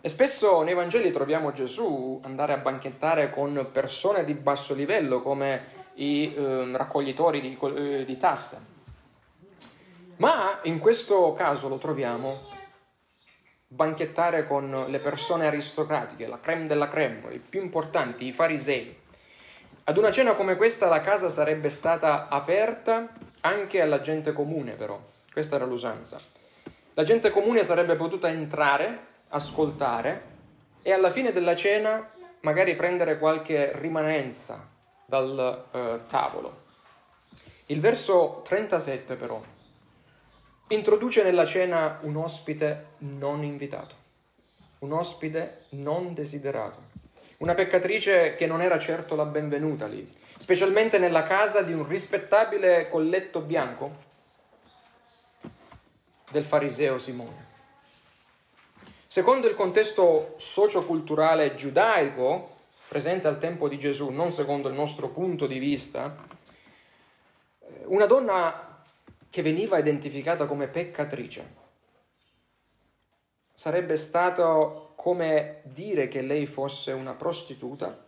E 0.00 0.09
spesso 0.09 0.62
nei 0.62 0.75
Vangeli 0.75 1.12
troviamo 1.12 1.52
Gesù 1.52 2.21
andare 2.25 2.52
a 2.52 2.59
banchettare 2.59 3.31
con 3.31 3.69
persone 3.71 4.25
di 4.25 4.35
basso 4.35 4.75
livello 4.75 5.21
come 5.21 5.81
i 5.95 6.35
eh, 6.35 6.76
raccoglitori 6.76 7.40
di, 7.40 8.04
di 8.04 8.16
tasse. 8.16 8.71
Ma 10.16 10.59
in 10.62 10.78
questo 10.78 11.33
caso 11.35 11.69
lo 11.69 11.78
troviamo 11.78 12.51
banchettare 13.75 14.47
con 14.47 14.85
le 14.88 14.99
persone 14.99 15.47
aristocratiche, 15.47 16.26
la 16.26 16.38
creme 16.38 16.67
della 16.67 16.88
creme, 16.88 17.33
i 17.33 17.38
più 17.38 17.62
importanti, 17.62 18.26
i 18.26 18.33
farisei. 18.33 19.00
Ad 19.85 19.97
una 19.97 20.12
cena 20.12 20.35
come 20.35 20.57
questa 20.57 20.88
la 20.88 21.00
casa 21.00 21.29
sarebbe 21.29 21.71
stata 21.71 22.29
aperta 22.29 23.09
anche 23.41 23.81
alla 23.81 24.00
gente 24.00 24.33
comune, 24.33 24.73
però. 24.73 25.00
Questa 25.33 25.57
era 25.57 25.64
l'usanza. 25.64 26.21
La 26.95 27.05
gente 27.05 27.31
comune 27.31 27.64
sarebbe 27.64 27.97
potuta 27.97 28.29
entrare, 28.29 29.07
ascoltare 29.29 30.31
e 30.83 30.93
alla 30.93 31.11
fine 31.11 31.33
della 31.33 31.57
cena 31.57 32.07
magari 32.41 32.76
prendere 32.76 33.19
qualche 33.19 33.73
rimanenza 33.76 34.69
dal 35.07 35.64
eh, 35.73 36.00
tavolo. 36.09 36.61
Il 37.67 37.81
verso 37.81 38.43
37 38.45 39.14
però 39.14 39.41
introduce 40.73 41.23
nella 41.23 41.45
cena 41.45 41.99
un 42.02 42.17
ospite 42.17 42.87
non 42.99 43.45
invitato, 43.45 43.95
un 44.81 44.93
ospite 44.93 45.67
non 45.71 46.14
desiderato. 46.14 46.91
Una 47.38 47.55
peccatrice 47.55 48.35
che 48.37 48.47
non 48.47 48.62
era 48.62 48.79
certo 48.79 49.14
la 49.14 49.25
benvenuta 49.25 49.87
lì, 49.87 50.09
specialmente 50.38 50.99
nella 50.99 51.25
casa 51.25 51.62
di 51.62 51.73
un 51.73 51.87
rispettabile 51.87 52.88
colletto 52.88 53.41
bianco 53.41 54.11
del 56.31 56.45
fariseo 56.45 56.99
Simone. 56.99 57.50
Secondo 59.07 59.49
il 59.49 59.55
contesto 59.55 60.37
socioculturale 60.38 61.55
giudaico 61.55 62.57
presente 62.88 63.29
al 63.29 63.38
tempo 63.38 63.69
di 63.69 63.79
Gesù, 63.79 64.09
non 64.09 64.31
secondo 64.31 64.69
il 64.69 64.75
nostro 64.75 65.09
punto 65.09 65.47
di 65.47 65.59
vista, 65.59 66.17
una 67.87 68.07
donna 68.07 68.72
che 69.33 69.41
veniva 69.41 69.79
identificata 69.79 70.45
come 70.45 70.69
peccatrice 70.69 71.61
sarebbe 73.55 73.97
stato 73.97 74.93
come 74.95 75.62
dire 75.62 76.07
che 76.09 76.21
lei 76.21 76.45
fosse 76.45 76.93
una 76.93 77.15
prostituta 77.15 78.05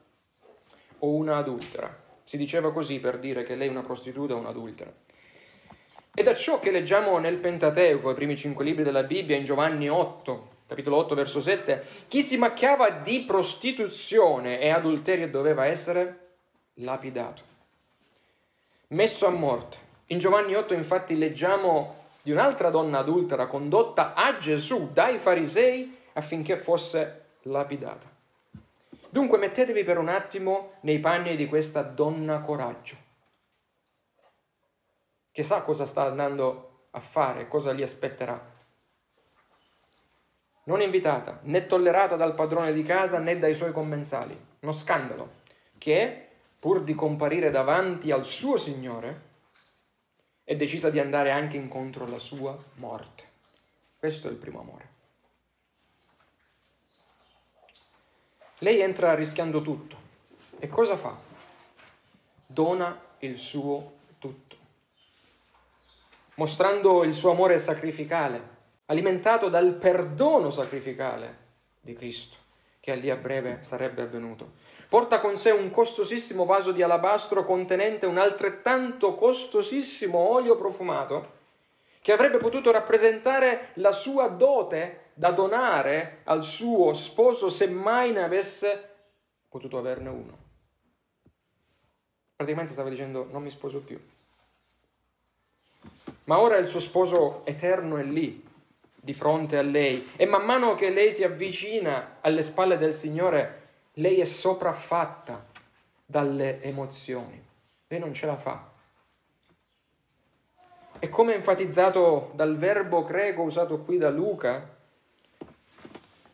o 0.99 1.09
una 1.15 1.39
adultera. 1.39 1.97
Si 2.25 2.37
diceva 2.37 2.75
così 2.75 3.01
per 3.01 3.19
dire 3.19 3.43
che 3.43 3.55
lei 3.55 3.69
è 3.69 3.71
una 3.71 3.81
prostituta 3.81 4.35
o 4.35 4.37
un'adultera. 4.37 4.93
E 6.15 6.23
da 6.23 6.35
ciò 6.35 6.59
che 6.59 6.71
leggiamo 6.71 7.17
nel 7.17 7.39
Pentateuco, 7.39 8.11
i 8.11 8.15
primi 8.15 8.37
cinque 8.37 8.63
libri 8.63 8.85
della 8.85 9.05
Bibbia, 9.05 9.35
in 9.35 9.47
Giovanni 9.47 9.89
8, 9.89 10.49
capitolo 10.67 10.97
8, 10.97 11.15
verso 11.15 11.41
7, 11.41 11.83
chi 12.07 12.21
si 12.21 12.37
macchiava 12.37 12.91
di 12.91 13.21
prostituzione 13.21 14.61
e 14.61 14.69
adulterio 14.69 15.31
doveva 15.31 15.65
essere 15.65 16.35
lapidato, 16.75 17.43
messo 18.89 19.27
a 19.27 19.31
morte. 19.31 19.84
In 20.09 20.19
Giovanni 20.19 20.55
8 20.55 20.75
infatti 20.75 21.17
leggiamo 21.17 22.03
di 22.23 22.31
un'altra 22.31 22.71
donna 22.71 22.99
adultera 22.99 23.47
condotta 23.47 24.15
a 24.15 24.37
Gesù 24.39 24.91
dai 24.93 25.19
farisei 25.19 25.97
affinché 26.15 26.57
fosse 26.57 27.25
lapidata. 27.43 28.11
Dunque 29.09 29.39
mettetevi 29.39 29.85
per 29.85 29.99
un 29.99 30.09
attimo 30.09 30.75
nei 30.81 30.99
panni 30.99 31.37
di 31.37 31.47
questa 31.47 31.83
donna 31.83 32.41
coraggio, 32.41 32.97
che 35.31 35.43
sa 35.43 35.63
cosa 35.63 35.87
sta 35.87 36.03
andando 36.03 36.87
a 36.91 37.01
fare, 37.01 37.47
cosa 37.49 37.73
gli 37.73 37.83
aspetterà 37.83 38.53
non 40.65 40.81
invitata 40.81 41.41
né 41.43 41.67
tollerata 41.67 42.17
dal 42.17 42.35
padrone 42.35 42.73
di 42.73 42.83
casa 42.83 43.19
né 43.19 43.39
dai 43.39 43.55
suoi 43.55 43.73
commensali. 43.73 44.39
Uno 44.61 44.73
scandalo 44.73 45.43
che, 45.79 46.29
pur 46.59 46.83
di 46.83 46.95
comparire 46.95 47.51
davanti 47.51 48.11
al 48.11 48.25
suo 48.25 48.57
Signore, 48.57 49.24
è 50.45 50.55
decisa 50.57 50.91
di 50.91 51.01
andare 51.01 51.31
anche 51.31 51.57
incontro 51.57 52.05
alla 52.05 52.19
sua 52.19 52.57
morte. 52.75 53.25
Questo 53.99 54.29
è 54.29 54.31
il 54.31 54.37
primo 54.37 54.61
amore. 54.61 54.93
Lei 58.59 58.81
entra 58.81 59.15
rischiando 59.15 59.63
tutto. 59.63 59.97
E 60.59 60.69
cosa 60.69 60.97
fa? 60.97 61.19
Dona 62.47 62.99
il 63.19 63.39
suo 63.39 63.97
tutto, 64.19 64.57
mostrando 66.35 67.03
il 67.05 67.15
suo 67.15 67.31
amore 67.31 67.59
sacrificale 67.59 68.53
alimentato 68.87 69.49
dal 69.49 69.75
perdono 69.75 70.51
sacrificale 70.51 71.39
di 71.81 71.95
Cristo, 71.95 72.37
che 72.81 72.93
a 72.93 72.95
lì 72.95 73.11
a 73.11 73.17
breve 73.17 73.63
sarebbe 73.63 74.03
avvenuto. 74.03 74.53
Porta 74.95 75.19
con 75.19 75.37
sé 75.37 75.51
un 75.51 75.71
costosissimo 75.71 76.45
vaso 76.45 76.71
di 76.71 76.81
alabastro 76.81 77.45
contenente 77.45 78.07
un 78.07 78.17
altrettanto 78.17 79.17
costosissimo 79.17 80.17
olio 80.17 80.55
profumato, 80.55 81.33
che 82.01 82.13
avrebbe 82.13 82.37
potuto 82.37 82.71
rappresentare 82.71 83.71
la 83.75 83.91
sua 83.91 84.29
dote 84.29 85.07
da 85.15 85.33
donare 85.33 86.21
al 86.23 86.45
suo 86.45 86.95
sposo 86.95 87.49
se 87.49 87.67
mai 87.67 88.13
ne 88.13 88.23
avesse 88.23 88.91
potuto 89.49 89.79
averne 89.79 90.09
uno. 90.11 90.39
Praticamente 92.37 92.71
stava 92.71 92.89
dicendo 92.89 93.27
non 93.33 93.43
mi 93.43 93.51
sposo 93.51 93.81
più. 93.81 94.01
Ma 96.27 96.39
ora 96.39 96.57
il 96.59 96.69
suo 96.69 96.79
sposo 96.79 97.45
eterno 97.47 97.97
è 97.97 98.05
lì, 98.05 98.47
di 98.95 99.13
fronte 99.13 99.59
a 99.59 99.63
lei 99.63 100.13
e 100.15 100.25
man 100.25 100.45
mano 100.45 100.77
che 100.77 100.91
lei 100.91 101.11
si 101.11 101.25
avvicina 101.25 102.19
alle 102.21 102.43
spalle 102.43 102.79
del 102.79 102.95
Signore, 102.95 103.63
lei 103.95 104.21
è 104.21 104.25
sopraffatta 104.25 105.47
dalle 106.05 106.61
emozioni. 106.63 107.43
Lei 107.87 108.01
non 108.01 108.15
ce 108.15 108.27
la 108.27 108.37
fa. 108.37 108.73
E 110.99 111.09
come 111.09 111.35
enfatizzato 111.35 112.33
dal 112.35 112.57
verbo 112.57 113.05
greco 113.05 113.43
usato 113.43 113.81
qui 113.81 113.99
da 113.99 114.11
Luca, 114.11 114.73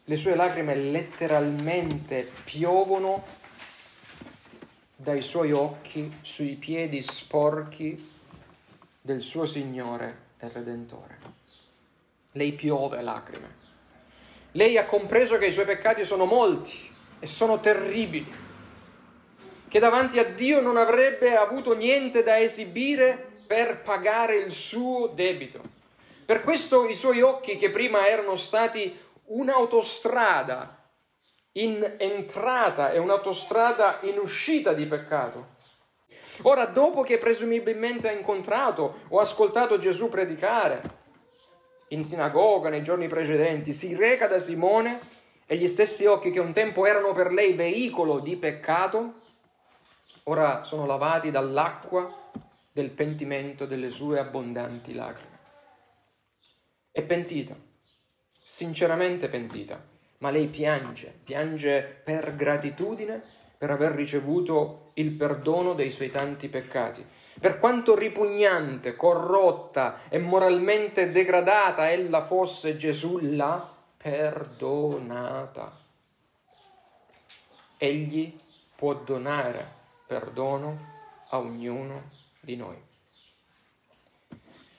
le 0.04 0.16
sue 0.16 0.34
lacrime 0.34 0.74
letteralmente 0.74 2.30
piovono 2.44 3.22
dai 4.96 5.22
suoi 5.22 5.52
occhi 5.52 6.18
sui 6.20 6.54
piedi 6.56 7.02
sporchi 7.02 8.10
del 9.00 9.22
suo 9.22 9.44
Signore 9.44 10.18
e 10.38 10.48
Redentore. 10.48 11.18
Lei 12.32 12.52
piove 12.52 13.02
lacrime. 13.02 13.58
Lei 14.52 14.76
ha 14.76 14.84
compreso 14.84 15.38
che 15.38 15.46
i 15.46 15.52
suoi 15.52 15.64
peccati 15.64 16.04
sono 16.04 16.26
molti 16.26 16.89
e 17.20 17.26
sono 17.26 17.60
terribili, 17.60 18.28
che 19.68 19.78
davanti 19.78 20.18
a 20.18 20.25
Dio 20.25 20.60
non 20.60 20.76
avrebbe 20.76 21.36
avuto 21.36 21.75
niente 21.75 22.25
da 22.25 22.40
esibire 22.40 23.28
per 23.47 23.82
pagare 23.82 24.36
il 24.36 24.50
suo 24.50 25.06
debito. 25.08 25.60
Per 26.25 26.42
questo 26.42 26.86
i 26.86 26.95
suoi 26.95 27.21
occhi, 27.21 27.56
che 27.56 27.71
prima 27.71 28.06
erano 28.08 28.36
stati 28.36 28.97
un'autostrada 29.26 30.76
in 31.52 31.95
entrata 31.99 32.92
e 32.92 32.99
un'autostrada 32.99 33.99
in 34.02 34.18
uscita 34.18 34.73
di 34.73 34.86
peccato, 34.86 35.58
ora 36.42 36.66
dopo 36.66 37.02
che 37.02 37.18
presumibilmente 37.18 38.08
ha 38.08 38.12
incontrato 38.12 39.00
o 39.08 39.18
ascoltato 39.18 39.78
Gesù 39.78 40.08
predicare, 40.08 40.99
in 41.88 42.04
sinagoga 42.04 42.68
nei 42.68 42.84
giorni 42.84 43.08
precedenti, 43.08 43.73
si 43.73 43.97
reca 43.97 44.28
da 44.28 44.38
Simone 44.38 45.00
e 45.50 45.56
gli 45.56 45.67
stessi 45.67 46.06
occhi 46.06 46.30
che 46.30 46.39
un 46.39 46.52
tempo 46.52 46.86
erano 46.86 47.13
per 47.13 47.32
lei 47.32 47.54
veicolo 47.54 48.21
di 48.21 48.36
peccato, 48.36 49.15
ora 50.23 50.63
sono 50.63 50.86
lavati 50.86 51.32
dall'acqua 51.32 52.30
del 52.71 52.91
pentimento 52.91 53.67
delle 53.67 53.91
sue 53.91 54.21
abbondanti 54.21 54.95
lacrime. 54.95 55.39
È 56.93 57.02
pentita, 57.02 57.56
sinceramente 58.45 59.28
pentita, 59.28 59.84
ma 60.19 60.30
lei 60.30 60.47
piange, 60.47 61.19
piange 61.25 62.00
per 62.04 62.36
gratitudine 62.36 63.21
per 63.58 63.73
aver 63.73 63.91
ricevuto 63.91 64.93
il 64.95 65.10
perdono 65.10 65.75
dei 65.75 65.91
suoi 65.91 66.13
tanti 66.13 66.49
peccati 66.49 67.04
per 67.41 67.58
quanto 67.58 67.97
ripugnante, 67.97 68.95
corrotta 68.95 70.02
e 70.10 70.19
moralmente 70.19 71.10
degradata 71.10 71.91
ella 71.91 72.25
fosse, 72.25 72.76
Gesù 72.76 73.19
l'ha 73.21 73.78
perdonata. 74.02 75.78
Egli 77.76 78.34
può 78.75 78.95
donare 78.95 79.78
perdono 80.06 80.78
a 81.28 81.39
ognuno 81.39 82.10
di 82.41 82.56
noi. 82.56 82.76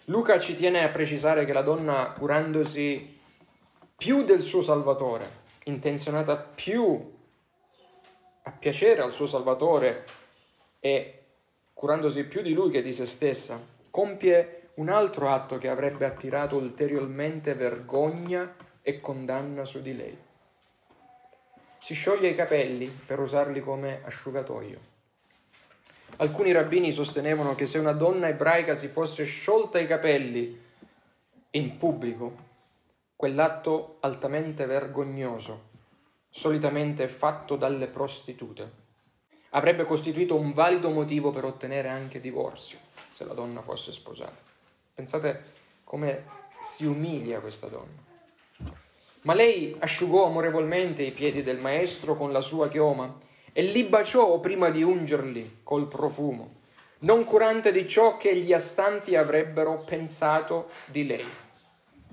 Luca 0.05 0.39
ci 0.39 0.55
tiene 0.55 0.83
a 0.83 0.89
precisare 0.89 1.45
che 1.45 1.53
la 1.53 1.61
donna, 1.61 2.11
curandosi 2.17 3.19
più 3.95 4.23
del 4.23 4.41
suo 4.41 4.63
Salvatore, 4.63 5.29
intenzionata 5.65 6.35
più 6.35 7.19
a 8.43 8.51
piacere 8.51 9.03
al 9.03 9.13
suo 9.13 9.27
Salvatore 9.27 10.03
e 10.79 11.25
curandosi 11.73 12.25
più 12.25 12.41
di 12.41 12.53
lui 12.53 12.71
che 12.71 12.81
di 12.81 12.91
se 12.91 13.05
stessa, 13.05 13.63
compie 13.91 14.71
un 14.75 14.89
altro 14.89 15.29
atto 15.29 15.59
che 15.59 15.69
avrebbe 15.69 16.05
attirato 16.05 16.55
ulteriormente 16.55 17.53
vergogna 17.53 18.60
e 18.81 18.99
condanna 18.99 19.65
su 19.65 19.81
di 19.81 19.95
lei. 19.95 20.17
Si 21.79 21.93
scioglie 21.93 22.29
i 22.29 22.35
capelli 22.35 22.87
per 22.87 23.19
usarli 23.19 23.61
come 23.61 24.01
asciugatoio. 24.03 24.79
Alcuni 26.17 26.51
rabbini 26.51 26.91
sostenevano 26.91 27.55
che 27.55 27.65
se 27.65 27.79
una 27.79 27.93
donna 27.93 28.27
ebraica 28.27 28.73
si 28.75 28.87
fosse 28.87 29.25
sciolta 29.25 29.79
i 29.79 29.87
capelli 29.87 30.59
in 31.51 31.77
pubblico, 31.77 32.49
quell'atto 33.15 33.97
altamente 34.01 34.65
vergognoso, 34.65 35.69
solitamente 36.29 37.07
fatto 37.07 37.55
dalle 37.55 37.87
prostitute, 37.87 38.79
avrebbe 39.49 39.83
costituito 39.83 40.35
un 40.35 40.53
valido 40.53 40.89
motivo 40.91 41.31
per 41.31 41.45
ottenere 41.45 41.89
anche 41.89 42.21
divorzio 42.21 42.77
se 43.11 43.25
la 43.25 43.33
donna 43.33 43.61
fosse 43.61 43.91
sposata. 43.91 44.41
Pensate 44.93 45.43
come 45.83 46.25
si 46.61 46.85
umilia 46.85 47.39
questa 47.39 47.67
donna. 47.67 48.09
Ma 49.21 49.33
lei 49.33 49.75
asciugò 49.79 50.25
amorevolmente 50.25 51.03
i 51.03 51.11
piedi 51.11 51.43
del 51.43 51.59
maestro 51.59 52.15
con 52.15 52.31
la 52.31 52.41
sua 52.41 52.69
chioma 52.69 53.13
e 53.53 53.61
li 53.61 53.83
baciò 53.83 54.39
prima 54.39 54.69
di 54.69 54.81
ungerli 54.81 55.59
col 55.63 55.87
profumo, 55.87 56.59
non 56.99 57.23
curante 57.23 57.71
di 57.71 57.87
ciò 57.87 58.17
che 58.17 58.35
gli 58.35 58.53
astanti 58.53 59.15
avrebbero 59.15 59.83
pensato 59.85 60.67
di 60.85 61.05
lei. 61.05 61.25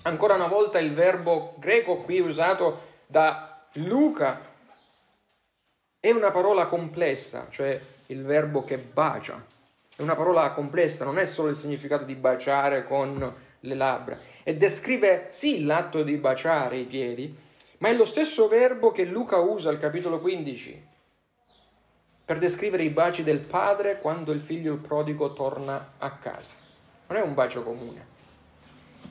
Ancora 0.02 0.34
una 0.34 0.48
volta 0.48 0.78
il 0.78 0.92
verbo 0.92 1.54
greco 1.58 1.96
qui 1.98 2.20
usato 2.20 2.86
da 3.06 3.66
Luca 3.74 4.40
è 6.00 6.10
una 6.10 6.30
parola 6.30 6.66
complessa, 6.66 7.48
cioè 7.50 7.80
il 8.06 8.22
verbo 8.24 8.64
che 8.64 8.78
bacia. 8.78 9.42
È 9.96 10.02
una 10.02 10.14
parola 10.14 10.50
complessa, 10.50 11.04
non 11.04 11.18
è 11.18 11.24
solo 11.24 11.48
il 11.48 11.56
significato 11.56 12.04
di 12.04 12.14
baciare 12.14 12.84
con 12.84 13.34
le 13.60 13.74
labbra. 13.74 14.18
E 14.48 14.56
descrive 14.56 15.26
sì 15.28 15.66
l'atto 15.66 16.02
di 16.02 16.16
baciare 16.16 16.78
i 16.78 16.84
piedi, 16.84 17.36
ma 17.80 17.90
è 17.90 17.92
lo 17.92 18.06
stesso 18.06 18.48
verbo 18.48 18.90
che 18.90 19.04
Luca 19.04 19.36
usa 19.36 19.68
al 19.68 19.78
capitolo 19.78 20.20
15 20.20 20.86
per 22.24 22.38
descrivere 22.38 22.82
i 22.82 22.88
baci 22.88 23.22
del 23.22 23.40
padre 23.40 23.98
quando 23.98 24.32
il 24.32 24.40
figlio 24.40 24.72
il 24.72 24.78
prodigo 24.78 25.34
torna 25.34 25.92
a 25.98 26.12
casa. 26.12 26.56
Non 27.08 27.18
è 27.18 27.20
un 27.20 27.34
bacio 27.34 27.62
comune. 27.62 28.06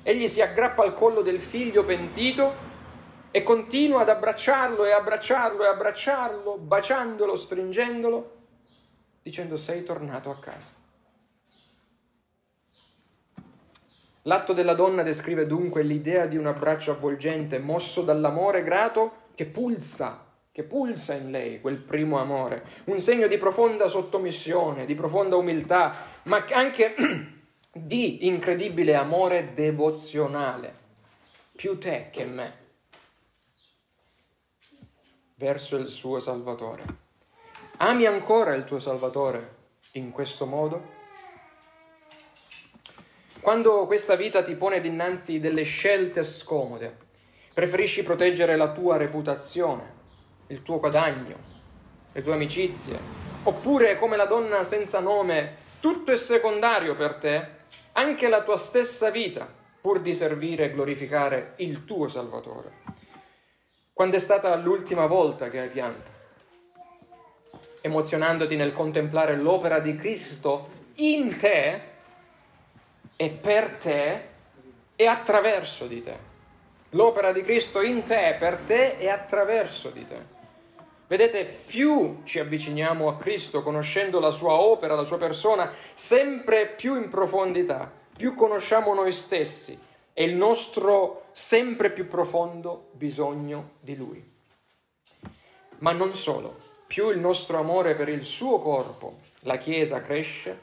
Egli 0.01 0.27
si 0.27 0.41
aggrappa 0.41 0.81
al 0.81 0.95
collo 0.95 1.21
del 1.21 1.39
figlio 1.39 1.83
pentito 1.83 2.55
e 3.29 3.43
continua 3.43 4.01
ad 4.01 4.09
abbracciarlo 4.09 4.85
e 4.85 4.91
abbracciarlo 4.91 5.63
e 5.63 5.67
abbracciarlo, 5.67 6.57
baciandolo, 6.57 7.35
stringendolo, 7.35 8.35
dicendo 9.21 9.55
sei 9.55 9.83
tornato 9.83 10.31
a 10.31 10.39
casa. 10.39 10.85
L'atto 14.27 14.51
della 14.51 14.73
donna 14.73 15.03
descrive 15.03 15.47
dunque 15.47 15.83
l'idea 15.83 16.25
di 16.25 16.35
un 16.35 16.47
abbraccio 16.47 16.91
avvolgente, 16.91 17.59
mosso 17.59 18.01
dall'amore 18.01 18.61
grato 18.61 19.25
che 19.33 19.45
pulsa, 19.45 20.25
che 20.51 20.63
pulsa 20.63 21.13
in 21.13 21.31
lei 21.31 21.61
quel 21.61 21.77
primo 21.77 22.19
amore, 22.19 22.65
un 22.85 22.99
segno 22.99 23.27
di 23.27 23.37
profonda 23.37 23.87
sottomissione, 23.87 24.85
di 24.85 24.95
profonda 24.95 25.37
umiltà, 25.37 25.95
ma 26.23 26.45
anche 26.51 26.93
di 27.71 28.27
incredibile 28.27 28.95
amore 28.95 29.53
devozionale, 29.53 30.73
più 31.55 31.77
te 31.77 32.09
che 32.11 32.25
me, 32.25 32.53
verso 35.35 35.77
il 35.77 35.87
suo 35.87 36.19
Salvatore. 36.19 36.83
Ami 37.77 38.05
ancora 38.05 38.55
il 38.55 38.65
tuo 38.65 38.79
Salvatore 38.79 39.55
in 39.91 40.11
questo 40.11 40.45
modo? 40.45 40.96
Quando 43.47 43.85
questa 43.85 44.15
vita 44.17 44.43
ti 44.43 44.55
pone 44.55 44.81
dinanzi 44.81 45.39
delle 45.39 45.63
scelte 45.63 46.25
scomode, 46.25 46.97
preferisci 47.53 48.03
proteggere 48.03 48.57
la 48.57 48.73
tua 48.73 48.97
reputazione, 48.97 49.83
il 50.47 50.63
tuo 50.63 50.81
guadagno, 50.81 51.37
le 52.11 52.21
tue 52.21 52.33
amicizie, 52.33 52.99
oppure 53.43 53.97
come 53.97 54.17
la 54.17 54.25
donna 54.25 54.65
senza 54.65 54.99
nome, 54.99 55.55
tutto 55.79 56.11
è 56.11 56.17
secondario 56.17 56.93
per 56.97 57.13
te, 57.13 57.47
anche 57.93 58.27
la 58.27 58.43
tua 58.43 58.57
stessa 58.57 59.11
vita, 59.11 59.47
pur 59.79 60.01
di 60.01 60.13
servire 60.13 60.65
e 60.65 60.71
glorificare 60.71 61.53
il 61.59 61.85
tuo 61.85 62.09
Salvatore. 62.09 62.69
Quando 63.93 64.17
è 64.17 64.19
stata 64.19 64.53
l'ultima 64.57 65.05
volta 65.05 65.47
che 65.47 65.61
hai 65.61 65.69
pianto? 65.69 66.11
Emozionandoti 67.79 68.57
nel 68.57 68.73
contemplare 68.73 69.37
l'opera 69.37 69.79
di 69.79 69.95
Cristo 69.95 70.67
in 70.95 71.37
te, 71.37 71.95
è 73.17 73.29
per 73.31 73.71
te 73.71 74.21
e 74.95 75.05
attraverso 75.07 75.87
di 75.87 76.01
te. 76.01 76.15
L'opera 76.91 77.33
di 77.33 77.41
Cristo 77.41 77.81
in 77.81 78.03
te, 78.03 78.35
per 78.39 78.59
te 78.59 78.97
e 78.97 79.09
attraverso 79.09 79.89
di 79.89 80.07
te. 80.07 80.35
Vedete, 81.07 81.45
più 81.65 82.21
ci 82.23 82.39
avviciniamo 82.39 83.09
a 83.09 83.17
Cristo 83.17 83.63
conoscendo 83.63 84.19
la 84.19 84.29
sua 84.29 84.53
opera, 84.53 84.95
la 84.95 85.03
sua 85.03 85.17
persona, 85.17 85.71
sempre 85.93 86.67
più 86.67 86.95
in 86.95 87.09
profondità, 87.09 87.91
più 88.15 88.35
conosciamo 88.35 88.93
noi 88.93 89.11
stessi 89.11 89.77
e 90.13 90.23
il 90.23 90.35
nostro 90.35 91.25
sempre 91.31 91.91
più 91.91 92.07
profondo 92.07 92.89
bisogno 92.91 93.71
di 93.79 93.95
Lui. 93.95 94.23
Ma 95.79 95.91
non 95.91 96.13
solo, 96.13 96.57
più 96.87 97.09
il 97.09 97.19
nostro 97.19 97.57
amore 97.57 97.95
per 97.95 98.09
il 98.09 98.25
suo 98.25 98.59
corpo, 98.59 99.19
la 99.41 99.57
Chiesa, 99.57 100.01
cresce 100.01 100.61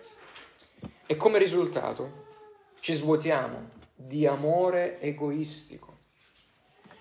e 1.06 1.16
come 1.16 1.38
risultato 1.38 2.23
ci 2.84 2.92
svuotiamo 2.92 3.70
di 3.94 4.26
amore 4.26 5.00
egoistico 5.00 6.00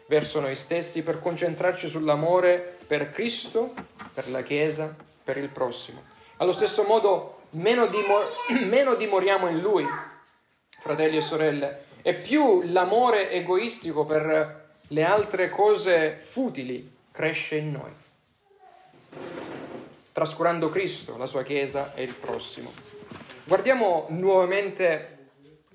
verso 0.07 0.39
noi 0.39 0.55
stessi 0.55 1.03
per 1.03 1.19
concentrarci 1.19 1.89
sull'amore 1.89 2.77
per 2.87 3.11
Cristo, 3.11 3.73
per 4.13 4.29
la 4.29 4.43
Chiesa, 4.43 4.95
per 5.25 5.35
il 5.35 5.49
prossimo. 5.49 6.01
Allo 6.37 6.53
stesso 6.53 6.83
modo, 6.83 7.41
meno, 7.49 7.87
dimor- 7.87 8.29
meno 8.69 8.95
dimoriamo 8.95 9.49
in 9.49 9.59
Lui, 9.59 9.85
fratelli 10.79 11.17
e 11.17 11.21
sorelle, 11.21 11.83
e 12.01 12.13
più 12.13 12.61
l'amore 12.61 13.29
egoistico 13.29 14.05
per 14.05 14.69
le 14.87 15.03
altre 15.03 15.49
cose 15.49 16.17
futili 16.17 16.95
cresce 17.11 17.57
in 17.57 17.71
noi, 17.73 17.91
trascurando 20.13 20.69
Cristo, 20.69 21.17
la 21.17 21.25
sua 21.25 21.43
Chiesa 21.43 21.93
e 21.93 22.03
il 22.03 22.13
prossimo. 22.13 22.71
Guardiamo 23.43 24.05
nuovamente 24.11 25.22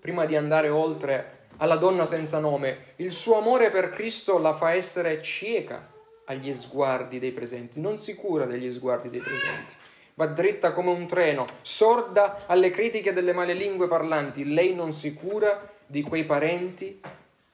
prima 0.09 0.25
di 0.25 0.37
andare 0.37 0.71
oltre 0.71 1.49
alla 1.59 1.77
donna 1.77 2.07
senza 2.07 2.39
nome, 2.39 2.95
il 2.97 3.13
suo 3.13 3.37
amore 3.37 3.69
per 3.69 3.91
Cristo 3.91 4.39
la 4.39 4.55
fa 4.55 4.73
essere 4.73 5.21
cieca 5.21 5.87
agli 6.25 6.51
sguardi 6.51 7.19
dei 7.19 7.31
presenti, 7.31 7.79
non 7.79 7.99
si 7.99 8.15
cura 8.15 8.47
degli 8.47 8.73
sguardi 8.73 9.11
dei 9.11 9.21
presenti. 9.21 9.75
Va 10.15 10.25
dritta 10.25 10.73
come 10.73 10.89
un 10.89 11.07
treno, 11.07 11.45
sorda 11.61 12.45
alle 12.47 12.71
critiche 12.71 13.13
delle 13.13 13.35
male 13.35 13.53
lingue 13.53 13.87
parlanti. 13.87 14.51
Lei 14.51 14.75
non 14.75 14.95
si 14.95 15.13
cura 15.13 15.61
di 15.85 16.01
quei 16.01 16.25
parenti 16.25 17.03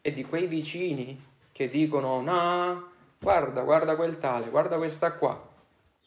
e 0.00 0.12
di 0.12 0.24
quei 0.24 0.46
vicini 0.46 1.20
che 1.50 1.68
dicono: 1.68 2.20
No, 2.20 2.90
guarda, 3.18 3.62
guarda 3.62 3.96
quel 3.96 4.18
tale, 4.18 4.46
guarda 4.48 4.76
questa 4.76 5.14
qua. 5.14 5.44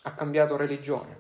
Ha 0.04 0.14
cambiato 0.14 0.56
religione. 0.56 1.18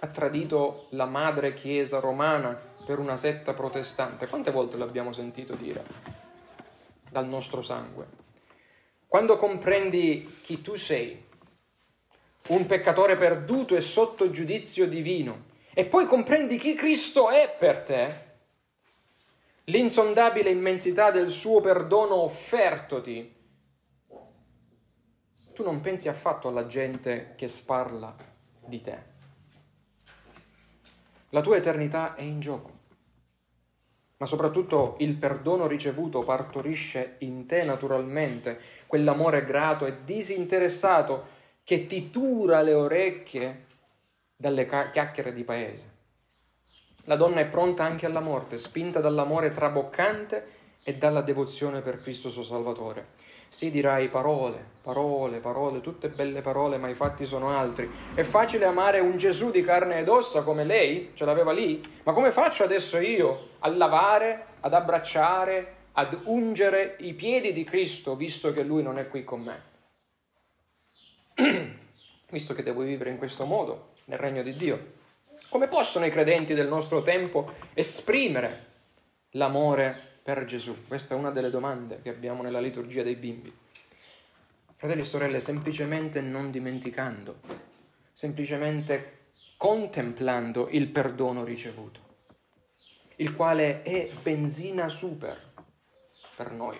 Ha 0.00 0.06
tradito 0.08 0.88
la 0.90 1.06
madre 1.06 1.54
chiesa 1.54 1.98
romana 1.98 2.74
per 2.86 3.00
una 3.00 3.16
setta 3.16 3.52
protestante. 3.52 4.28
Quante 4.28 4.52
volte 4.52 4.76
l'abbiamo 4.76 5.12
sentito 5.12 5.56
dire 5.56 5.84
dal 7.10 7.26
nostro 7.26 7.60
sangue? 7.60 8.06
Quando 9.08 9.36
comprendi 9.36 10.40
chi 10.42 10.62
tu 10.62 10.76
sei, 10.76 11.24
un 12.48 12.66
peccatore 12.66 13.16
perduto 13.16 13.74
e 13.74 13.80
sotto 13.80 14.30
giudizio 14.30 14.86
divino, 14.86 15.46
e 15.74 15.84
poi 15.86 16.06
comprendi 16.06 16.58
chi 16.58 16.74
Cristo 16.74 17.28
è 17.28 17.56
per 17.58 17.82
te, 17.82 18.24
l'insondabile 19.64 20.50
immensità 20.50 21.10
del 21.10 21.28
suo 21.28 21.60
perdono 21.60 22.14
offertoti, 22.14 23.34
tu 25.54 25.62
non 25.64 25.80
pensi 25.80 26.08
affatto 26.08 26.46
alla 26.46 26.68
gente 26.68 27.34
che 27.36 27.48
sparla 27.48 28.14
di 28.64 28.80
te. 28.80 29.14
La 31.30 31.40
tua 31.40 31.56
eternità 31.56 32.14
è 32.14 32.22
in 32.22 32.38
gioco 32.38 32.75
ma 34.18 34.26
soprattutto 34.26 34.96
il 35.00 35.14
perdono 35.14 35.66
ricevuto 35.66 36.22
partorisce 36.22 37.16
in 37.18 37.46
te 37.46 37.64
naturalmente 37.64 38.58
quell'amore 38.86 39.44
grato 39.44 39.84
e 39.84 40.04
disinteressato 40.04 41.34
che 41.64 41.86
ti 41.86 42.10
tura 42.10 42.62
le 42.62 42.74
orecchie 42.74 43.64
dalle 44.36 44.66
chiacchiere 44.66 45.32
di 45.32 45.44
paese. 45.44 45.94
La 47.04 47.16
donna 47.16 47.40
è 47.40 47.46
pronta 47.46 47.84
anche 47.84 48.06
alla 48.06 48.20
morte, 48.20 48.56
spinta 48.58 49.00
dall'amore 49.00 49.52
traboccante 49.52 50.54
e 50.82 50.96
dalla 50.96 51.20
devozione 51.20 51.80
per 51.80 52.00
Cristo 52.00 52.30
suo 52.30 52.42
Salvatore. 52.42 53.24
Sì, 53.48 53.70
dirai 53.70 54.08
parole, 54.08 54.62
parole, 54.82 55.38
parole, 55.38 55.80
tutte 55.80 56.08
belle 56.08 56.40
parole, 56.40 56.76
ma 56.78 56.88
i 56.88 56.94
fatti 56.94 57.26
sono 57.26 57.50
altri. 57.50 57.90
È 58.14 58.22
facile 58.22 58.64
amare 58.64 59.00
un 59.00 59.16
Gesù 59.16 59.50
di 59.50 59.62
carne 59.62 59.98
ed 59.98 60.08
ossa 60.08 60.42
come 60.42 60.64
lei, 60.64 61.12
ce 61.14 61.24
l'aveva 61.24 61.52
lì, 61.52 61.80
ma 62.02 62.12
come 62.12 62.32
faccio 62.32 62.64
adesso 62.64 62.98
io 62.98 63.50
a 63.60 63.68
lavare, 63.68 64.46
ad 64.60 64.74
abbracciare, 64.74 65.74
ad 65.92 66.18
ungere 66.24 66.96
i 67.00 67.14
piedi 67.14 67.52
di 67.52 67.64
Cristo, 67.64 68.16
visto 68.16 68.52
che 68.52 68.62
Lui 68.62 68.82
non 68.82 68.98
è 68.98 69.08
qui 69.08 69.24
con 69.24 69.42
me? 69.42 69.74
visto 72.30 72.54
che 72.54 72.62
devo 72.62 72.82
vivere 72.82 73.10
in 73.10 73.18
questo 73.18 73.46
modo, 73.46 73.92
nel 74.06 74.18
regno 74.18 74.42
di 74.42 74.52
Dio. 74.52 74.94
Come 75.48 75.68
possono 75.68 76.04
i 76.04 76.10
credenti 76.10 76.54
del 76.54 76.68
nostro 76.68 77.02
tempo 77.02 77.52
esprimere 77.72 78.64
l'amore 79.30 80.05
per 80.26 80.44
Gesù? 80.44 80.88
Questa 80.88 81.14
è 81.14 81.16
una 81.16 81.30
delle 81.30 81.50
domande 81.50 82.02
che 82.02 82.08
abbiamo 82.08 82.42
nella 82.42 82.58
liturgia 82.58 83.04
dei 83.04 83.14
bimbi. 83.14 83.56
Fratelli 84.74 85.02
e 85.02 85.04
sorelle, 85.04 85.38
semplicemente 85.38 86.20
non 86.20 86.50
dimenticando, 86.50 87.38
semplicemente 88.10 89.28
contemplando 89.56 90.66
il 90.70 90.88
perdono 90.88 91.44
ricevuto, 91.44 92.00
il 93.16 93.36
quale 93.36 93.82
è 93.82 94.10
benzina 94.20 94.88
super 94.88 95.52
per 96.34 96.50
noi, 96.50 96.76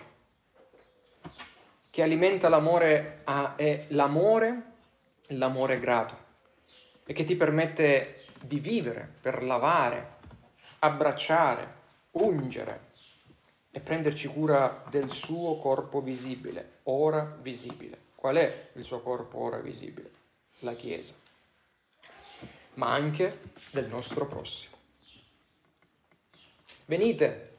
che 1.89 2.03
alimenta 2.03 2.49
l'amore, 2.49 3.21
a, 3.23 3.55
è 3.55 3.85
l'amore, 3.91 4.61
l'amore 5.27 5.79
grato, 5.79 6.17
e 7.05 7.13
che 7.13 7.23
ti 7.23 7.37
permette 7.37 8.25
di 8.41 8.59
vivere 8.59 9.09
per 9.21 9.41
lavare, 9.41 10.15
abbracciare, 10.79 11.75
ungere, 12.11 12.86
e 13.77 13.79
prenderci 13.79 14.27
cura 14.27 14.83
del 14.89 15.11
suo 15.11 15.57
corpo 15.57 16.01
visibile, 16.01 16.79
ora 16.85 17.37
visibile. 17.41 17.95
Qual 18.15 18.35
è 18.35 18.69
il 18.73 18.83
suo 18.83 19.01
corpo 19.01 19.37
ora 19.37 19.59
visibile? 19.59 20.09
La 20.61 20.73
Chiesa, 20.73 21.13
ma 22.73 22.91
anche 22.91 23.39
del 23.69 23.85
nostro 23.85 24.25
prossimo. 24.25 24.75
Venite, 26.85 27.57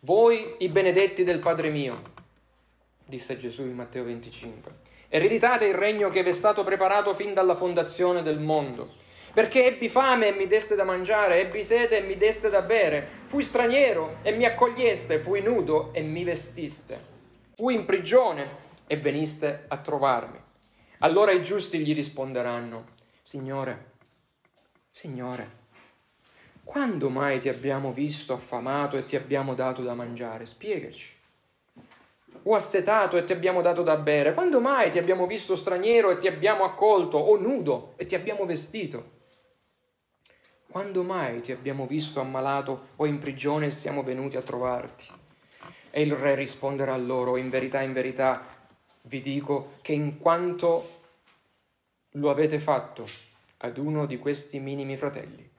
voi 0.00 0.56
i 0.58 0.68
benedetti 0.68 1.22
del 1.22 1.38
Padre 1.38 1.70
mio, 1.70 2.02
disse 3.04 3.38
Gesù 3.38 3.62
in 3.62 3.76
Matteo 3.76 4.02
25, 4.02 4.72
ereditate 5.08 5.66
il 5.66 5.74
regno 5.74 6.10
che 6.10 6.24
vi 6.24 6.30
è 6.30 6.32
stato 6.32 6.64
preparato 6.64 7.14
fin 7.14 7.32
dalla 7.32 7.54
fondazione 7.54 8.24
del 8.24 8.40
mondo 8.40 8.92
perché 9.32 9.66
ebbi 9.66 9.88
fame 9.88 10.28
e 10.28 10.32
mi 10.32 10.46
deste 10.46 10.74
da 10.74 10.84
mangiare, 10.84 11.40
ebbi 11.40 11.62
sete 11.62 11.98
e 11.98 12.06
mi 12.06 12.16
deste 12.16 12.50
da 12.50 12.62
bere, 12.62 13.06
fui 13.26 13.42
straniero 13.42 14.18
e 14.22 14.32
mi 14.32 14.44
accoglieste, 14.44 15.18
fui 15.18 15.40
nudo 15.40 15.90
e 15.92 16.02
mi 16.02 16.24
vestiste, 16.24 16.98
fui 17.54 17.74
in 17.74 17.84
prigione 17.84 18.68
e 18.86 18.96
veniste 18.96 19.64
a 19.68 19.76
trovarmi. 19.78 20.38
Allora 20.98 21.32
i 21.32 21.42
giusti 21.42 21.78
gli 21.78 21.94
risponderanno, 21.94 22.98
Signore, 23.22 23.92
Signore, 24.90 25.58
quando 26.64 27.08
mai 27.08 27.38
ti 27.40 27.48
abbiamo 27.48 27.92
visto 27.92 28.32
affamato 28.32 28.96
e 28.96 29.04
ti 29.04 29.16
abbiamo 29.16 29.54
dato 29.54 29.82
da 29.82 29.94
mangiare? 29.94 30.46
Spiegaci. 30.46 31.18
O 32.44 32.54
assetato 32.54 33.16
e 33.16 33.24
ti 33.24 33.32
abbiamo 33.32 33.60
dato 33.60 33.82
da 33.82 33.96
bere? 33.96 34.34
Quando 34.34 34.60
mai 34.60 34.90
ti 34.90 34.98
abbiamo 34.98 35.26
visto 35.26 35.56
straniero 35.56 36.10
e 36.10 36.18
ti 36.18 36.26
abbiamo 36.26 36.64
accolto? 36.64 37.18
O 37.18 37.36
nudo 37.36 37.94
e 37.96 38.06
ti 38.06 38.14
abbiamo 38.14 38.46
vestito? 38.46 39.18
Quando 40.70 41.02
mai 41.02 41.40
ti 41.40 41.50
abbiamo 41.50 41.84
visto 41.84 42.20
ammalato 42.20 42.90
o 42.94 43.04
in 43.04 43.18
prigione 43.18 43.66
e 43.66 43.70
siamo 43.72 44.04
venuti 44.04 44.36
a 44.36 44.42
trovarti? 44.42 45.08
E 45.90 46.00
il 46.00 46.12
re 46.12 46.36
risponderà 46.36 46.96
loro, 46.96 47.36
in 47.36 47.50
verità, 47.50 47.80
in 47.80 47.92
verità, 47.92 48.46
vi 49.02 49.20
dico 49.20 49.78
che 49.82 49.94
in 49.94 50.18
quanto 50.18 51.00
lo 52.10 52.30
avete 52.30 52.60
fatto 52.60 53.04
ad 53.56 53.78
uno 53.78 54.06
di 54.06 54.16
questi 54.18 54.60
minimi 54.60 54.96
fratelli, 54.96 55.50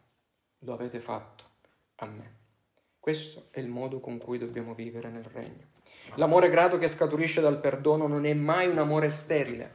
lo 0.60 0.74
avete 0.74 1.02
fatto 1.02 1.44
a 1.96 2.06
me. 2.06 2.36
Questo 2.98 3.48
è 3.52 3.60
il 3.60 3.68
modo 3.68 4.00
con 4.00 4.18
cui 4.18 4.38
dobbiamo 4.38 4.74
vivere 4.74 5.10
nel 5.10 5.26
regno. 5.26 5.66
L'amore 6.16 6.50
grato 6.50 6.78
che 6.78 6.88
scaturisce 6.88 7.42
dal 7.42 7.60
perdono 7.60 8.08
non 8.08 8.26
è 8.26 8.34
mai 8.34 8.70
un 8.70 8.78
amore 8.78 9.10
sterile, 9.10 9.74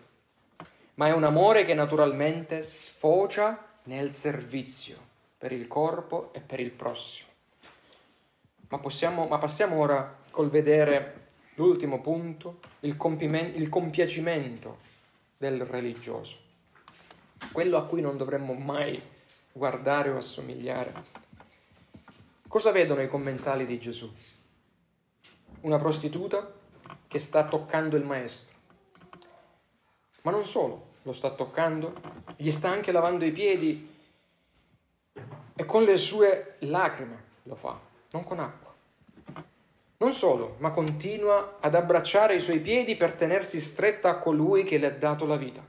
ma 0.94 1.08
è 1.08 1.12
un 1.12 1.24
amore 1.24 1.64
che 1.64 1.74
naturalmente 1.74 2.62
sfocia 2.62 3.80
nel 3.82 4.12
servizio 4.12 5.05
per 5.46 5.54
il 5.56 5.68
corpo 5.68 6.32
e 6.32 6.40
per 6.40 6.58
il 6.58 6.72
prossimo. 6.72 7.28
Ma, 8.68 8.78
possiamo, 8.78 9.28
ma 9.28 9.38
passiamo 9.38 9.78
ora 9.78 10.24
col 10.32 10.50
vedere 10.50 11.28
l'ultimo 11.54 12.00
punto, 12.00 12.58
il, 12.80 12.96
il 13.54 13.68
compiacimento 13.68 14.78
del 15.36 15.64
religioso, 15.64 16.38
quello 17.52 17.76
a 17.76 17.84
cui 17.84 18.00
non 18.00 18.16
dovremmo 18.16 18.54
mai 18.54 19.00
guardare 19.52 20.10
o 20.10 20.16
assomigliare. 20.16 20.92
Cosa 22.48 22.72
vedono 22.72 23.02
i 23.02 23.08
commensali 23.08 23.66
di 23.66 23.78
Gesù? 23.78 24.12
Una 25.60 25.78
prostituta 25.78 26.52
che 27.06 27.20
sta 27.20 27.46
toccando 27.46 27.96
il 27.96 28.04
maestro. 28.04 28.56
Ma 30.22 30.32
non 30.32 30.44
solo, 30.44 30.94
lo 31.02 31.12
sta 31.12 31.30
toccando, 31.30 31.94
gli 32.34 32.50
sta 32.50 32.68
anche 32.68 32.90
lavando 32.90 33.24
i 33.24 33.30
piedi 33.30 33.94
e 35.56 35.64
con 35.64 35.84
le 35.84 35.96
sue 35.96 36.56
lacrime 36.60 37.24
lo 37.44 37.54
fa, 37.54 37.78
non 38.10 38.24
con 38.24 38.38
acqua. 38.38 38.74
Non 39.98 40.12
solo, 40.12 40.56
ma 40.58 40.70
continua 40.70 41.56
ad 41.58 41.74
abbracciare 41.74 42.34
i 42.34 42.40
suoi 42.40 42.60
piedi 42.60 42.96
per 42.96 43.14
tenersi 43.14 43.60
stretta 43.60 44.10
a 44.10 44.18
colui 44.18 44.64
che 44.64 44.76
le 44.76 44.86
ha 44.86 44.90
dato 44.90 45.24
la 45.24 45.36
vita. 45.36 45.64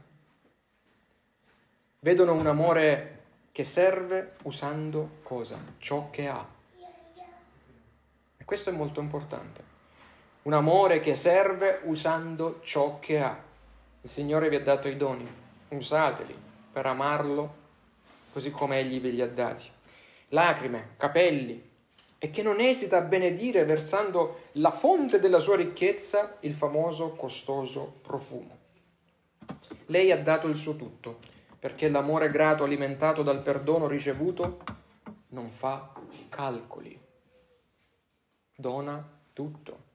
Vedono 1.99 2.33
un 2.33 2.45
amore 2.45 3.13
che 3.53 3.63
serve 3.63 4.33
usando 4.43 5.19
cosa? 5.23 5.57
Ciò 5.77 6.09
che 6.09 6.27
ha. 6.27 6.45
E 8.37 8.43
questo 8.43 8.69
è 8.69 8.73
molto 8.73 8.99
importante. 8.99 9.63
Un 10.43 10.53
amore 10.53 10.99
che 10.99 11.15
serve 11.15 11.79
usando 11.85 12.59
ciò 12.61 12.99
che 12.99 13.21
ha. 13.21 13.37
Il 14.01 14.09
Signore 14.09 14.49
vi 14.49 14.57
ha 14.57 14.61
dato 14.61 14.89
i 14.89 14.97
doni, 14.97 15.27
usateli 15.69 16.35
per 16.71 16.85
amarlo 16.85 17.65
così 18.31 18.51
come 18.51 18.77
Egli 18.79 19.01
ve 19.01 19.09
li 19.09 19.21
ha 19.21 19.27
dati. 19.27 19.67
Lacrime, 20.29 20.95
capelli, 20.97 21.63
e 22.19 22.29
che 22.31 22.41
non 22.41 22.59
esita 22.59 22.97
a 22.97 23.01
benedire 23.01 23.63
versando 23.63 24.45
la 24.53 24.71
fonte 24.71 25.19
della 25.19 25.39
sua 25.39 25.55
ricchezza, 25.55 26.37
il 26.41 26.53
famoso 26.53 27.15
costoso 27.15 27.99
profumo. 28.01 28.57
Lei 29.87 30.11
ha 30.11 30.21
dato 30.21 30.47
il 30.47 30.55
suo 30.55 30.75
tutto 30.75 31.19
perché 31.59 31.89
l'amore 31.89 32.29
grato 32.29 32.63
alimentato 32.63 33.23
dal 33.23 33.41
perdono 33.41 33.87
ricevuto 33.87 34.59
non 35.29 35.51
fa 35.51 35.91
calcoli, 36.29 36.99
dona 38.55 39.05
tutto. 39.33 39.85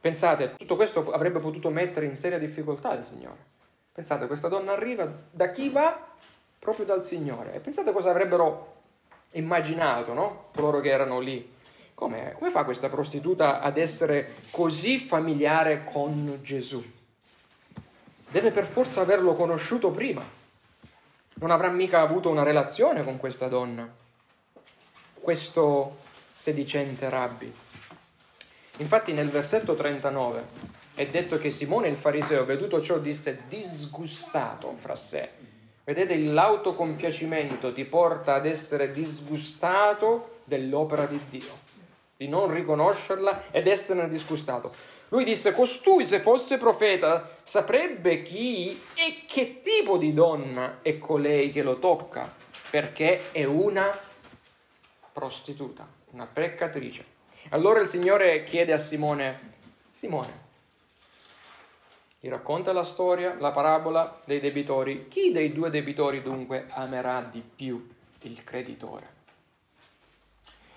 Pensate, 0.00 0.56
tutto 0.56 0.76
questo 0.76 1.10
avrebbe 1.12 1.38
potuto 1.38 1.70
mettere 1.70 2.06
in 2.06 2.14
seria 2.14 2.38
difficoltà 2.38 2.94
il 2.94 3.04
Signore. 3.04 3.52
Pensate, 3.92 4.26
questa 4.26 4.48
donna 4.48 4.72
arriva 4.72 5.10
da 5.30 5.50
chi 5.50 5.70
va? 5.70 6.12
Proprio 6.58 6.84
dal 6.84 7.02
Signore. 7.02 7.54
E 7.54 7.60
pensate 7.60 7.92
cosa 7.92 8.10
avrebbero 8.10 8.82
immaginato, 9.34 10.12
no? 10.12 10.46
Coloro 10.54 10.80
che 10.80 10.90
erano 10.90 11.20
lì. 11.20 11.52
Come, 11.94 12.34
come 12.38 12.50
fa 12.50 12.64
questa 12.64 12.88
prostituta 12.88 13.60
ad 13.60 13.78
essere 13.78 14.34
così 14.50 14.98
familiare 14.98 15.84
con 15.84 16.40
Gesù? 16.42 16.84
Deve 18.28 18.50
per 18.50 18.66
forza 18.66 19.00
averlo 19.00 19.34
conosciuto 19.34 19.90
prima 19.90 20.42
non 21.36 21.50
avrà 21.50 21.68
mica 21.68 22.00
avuto 22.00 22.30
una 22.30 22.42
relazione 22.42 23.02
con 23.02 23.18
questa 23.18 23.48
donna, 23.48 23.88
questo 25.14 25.98
sedicente 26.34 27.08
rabbi. 27.08 27.52
Infatti 28.78 29.12
nel 29.12 29.30
versetto 29.30 29.74
39 29.74 30.72
è 30.94 31.06
detto 31.06 31.38
che 31.38 31.50
Simone 31.50 31.88
il 31.88 31.96
fariseo, 31.96 32.44
veduto 32.44 32.80
ciò, 32.80 32.98
disse 32.98 33.42
disgustato 33.48 34.74
fra 34.76 34.94
sé. 34.94 35.30
Vedete, 35.84 36.16
l'autocompiacimento 36.16 37.74
ti 37.74 37.84
porta 37.84 38.34
ad 38.34 38.46
essere 38.46 38.90
disgustato 38.90 40.38
dell'opera 40.44 41.04
di 41.04 41.20
Dio, 41.28 41.58
di 42.16 42.26
non 42.26 42.50
riconoscerla 42.50 43.50
ed 43.50 43.66
esserne 43.66 44.08
disgustato. 44.08 44.72
Lui 45.08 45.24
disse, 45.24 45.52
costui 45.52 46.06
se 46.06 46.20
fosse 46.20 46.56
profeta 46.56 47.36
saprebbe 47.42 48.22
chi 48.22 48.70
e 48.94 49.24
che 49.28 49.60
tipo 49.60 49.98
di 49.98 50.14
donna 50.14 50.78
è 50.80 50.96
colei 50.96 51.50
che 51.50 51.62
lo 51.62 51.78
tocca, 51.78 52.34
perché 52.70 53.30
è 53.30 53.44
una 53.44 53.96
prostituta, 55.12 55.86
una 56.12 56.26
peccatrice. 56.26 57.04
Allora 57.50 57.80
il 57.80 57.88
Signore 57.88 58.42
chiede 58.42 58.72
a 58.72 58.78
Simone, 58.78 59.52
Simone, 59.92 60.43
gli 62.24 62.30
racconta 62.30 62.72
la 62.72 62.84
storia, 62.84 63.36
la 63.38 63.50
parabola 63.50 64.18
dei 64.24 64.40
debitori. 64.40 65.08
Chi 65.08 65.30
dei 65.30 65.52
due 65.52 65.68
debitori 65.68 66.22
dunque 66.22 66.64
amerà 66.70 67.20
di 67.20 67.42
più 67.42 67.86
il 68.22 68.42
creditore? 68.42 69.08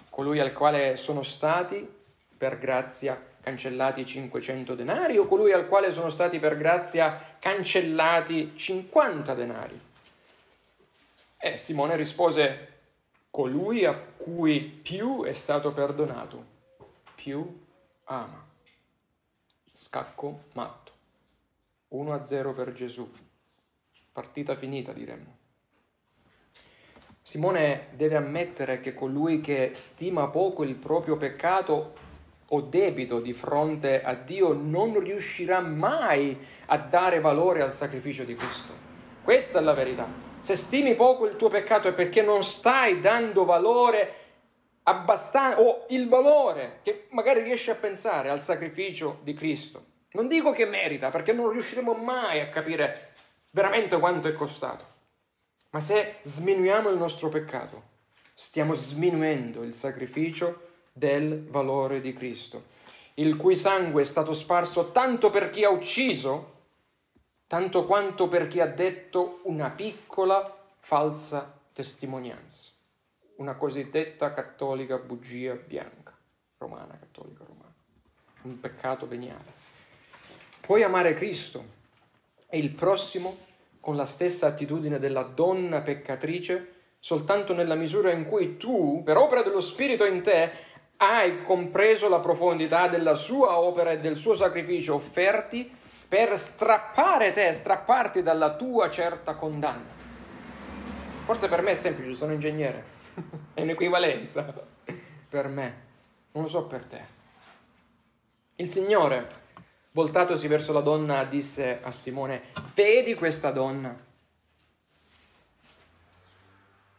Colui 0.10 0.42
al 0.42 0.52
quale 0.52 0.98
sono 0.98 1.24
stati 1.24 1.90
per 2.38 2.58
grazia 2.58 3.18
cancellati 3.40 4.06
500 4.06 4.76
denari 4.76 5.18
o 5.18 5.26
colui 5.26 5.54
al 5.54 5.70
quale 5.70 5.94
sono 5.94 6.10
stati 6.10 6.38
per 6.38 6.58
grazia 6.58 7.38
cancellati 7.40 8.52
50 8.54 9.34
denari? 9.34 9.80
E 11.38 11.58
Simone 11.58 11.96
rispose, 11.96 12.80
colui 13.32 13.86
a 13.86 13.94
cui 13.94 14.60
più 14.60 15.24
è 15.24 15.32
stato 15.32 15.72
perdonato, 15.72 16.44
più 17.16 17.58
ama. 18.04 18.46
Scacco 19.72 20.40
matto. 20.52 20.87
1 21.90 22.14
a 22.14 22.24
0 22.24 22.54
per 22.54 22.74
Gesù. 22.74 23.10
Partita 24.12 24.56
finita, 24.56 24.92
diremmo. 24.92 25.38
Simone 27.22 27.88
deve 27.92 28.16
ammettere 28.16 28.80
che 28.80 28.94
colui 28.94 29.42
che 29.42 29.72
stima 29.74 30.28
poco 30.30 30.64
il 30.64 30.76
proprio 30.76 31.18
peccato 31.18 31.94
o 32.50 32.62
debito 32.62 33.20
di 33.20 33.34
fronte 33.34 34.02
a 34.02 34.14
Dio 34.14 34.54
non 34.54 35.00
riuscirà 35.00 35.60
mai 35.60 36.38
a 36.68 36.78
dare 36.78 37.20
valore 37.20 37.62
al 37.62 37.74
sacrificio 37.74 38.24
di 38.24 38.36
Cristo. 38.36 38.74
Questa 39.24 39.60
è 39.60 39.62
la 39.62 39.74
verità. 39.74 40.08
Se 40.40 40.56
stimi 40.56 40.96
poco 40.96 41.26
il 41.26 41.36
tuo 41.36 41.50
peccato 41.50 41.90
è 41.90 41.94
perché 41.94 42.22
non 42.22 42.44
stai 42.44 43.02
dando 43.02 43.44
valore 43.44 44.14
abbastanza 44.84 45.60
o 45.60 45.86
il 45.90 46.08
valore 46.08 46.80
che 46.84 47.08
magari 47.10 47.44
riesci 47.44 47.70
a 47.70 47.76
pensare 47.76 48.30
al 48.30 48.40
sacrificio 48.40 49.20
di 49.24 49.34
Cristo. 49.34 49.96
Non 50.12 50.28
dico 50.28 50.52
che 50.52 50.66
merita, 50.66 51.10
perché 51.10 51.34
non 51.34 51.50
riusciremo 51.50 51.94
mai 51.94 52.40
a 52.40 52.50
capire 52.50 53.14
veramente 53.50 54.00
quanto 54.00 54.28
è 54.28 54.34
costato. 54.34 54.86
Ma 55.72 55.80
se 55.80 56.18
sminuiamo 56.22 56.90
il 56.90 56.98
nostro 56.98 57.30
peccato, 57.30 57.96
stiamo 58.34 58.74
sminuendo 58.74 59.64
il 59.64 59.74
sacrificio 59.74 60.66
del 60.94 61.44
valore 61.48 62.00
di 62.00 62.14
Cristo, 62.14 62.64
il 63.16 63.36
cui 63.36 63.56
sangue 63.56 64.04
è 64.04 64.06
stato 64.06 64.34
sparso 64.34 64.92
tanto 64.92 65.30
per 65.30 65.50
chi 65.50 65.64
ha 65.64 65.70
ucciso, 65.70 66.56
tanto 67.48 67.86
quanto 67.86 68.28
per 68.28 68.48
chi 68.48 68.60
ha 68.60 68.68
detto 68.68 69.42
una 69.44 69.70
piccola 69.70 70.56
falsa 70.80 71.60
testimonianza, 71.74 72.72
una 73.38 73.56
cosiddetta 73.56 74.32
cattolica 74.32 74.98
bugia 74.98 75.54
bianca, 75.54 76.16
romana, 76.58 76.98
cattolica 76.98 77.44
romana, 77.44 77.74
un 78.44 78.60
peccato 78.60 79.08
veniale. 79.08 79.57
Puoi 80.68 80.84
amare 80.84 81.14
Cristo 81.14 81.64
e 82.50 82.58
il 82.58 82.72
prossimo 82.72 83.38
con 83.80 83.96
la 83.96 84.06
stessa 84.06 84.48
attitudine 84.48 85.00
della 85.00 85.22
donna 85.22 85.80
peccatrice 85.80 86.74
soltanto 87.00 87.54
nella 87.54 87.76
misura 87.76 88.12
in 88.12 88.26
cui 88.26 88.58
tu, 88.58 89.02
per 89.02 89.16
opera 89.16 89.44
dello 89.44 89.62
Spirito 89.62 90.04
in 90.04 90.22
te, 90.22 90.52
hai 90.98 91.46
compreso 91.46 92.10
la 92.10 92.20
profondità 92.20 92.90
della 92.90 93.16
sua 93.16 93.60
opera 93.60 93.92
e 93.92 94.00
del 94.00 94.18
suo 94.18 94.36
sacrificio 94.36 94.96
offerti 94.96 95.74
per 96.06 96.38
strappare 96.38 97.32
te, 97.32 97.54
strapparti 97.54 98.22
dalla 98.22 98.58
tua 98.58 98.90
certa 98.90 99.36
condanna. 99.36 99.96
Forse 101.24 101.48
per 101.48 101.62
me 101.62 101.72
è 101.72 101.76
semplice, 101.76 102.14
sono 102.14 102.34
ingegnere. 102.34 102.84
è 103.54 103.62
un'equivalenza 103.62 104.54
per 105.30 105.48
me, 105.48 105.76
non 106.34 106.44
lo 106.44 106.50
so 106.50 106.66
per 106.68 106.84
te. 106.84 107.02
Il 108.58 108.68
Signore, 108.68 109.46
voltatosi 109.98 110.48
verso 110.48 110.74
la 110.74 110.82
donna, 110.82 111.24
disse 111.24 111.80
a 111.82 111.92
Simone, 111.92 112.44
vedi 112.76 113.16
questa 113.16 113.50
donna? 113.50 113.98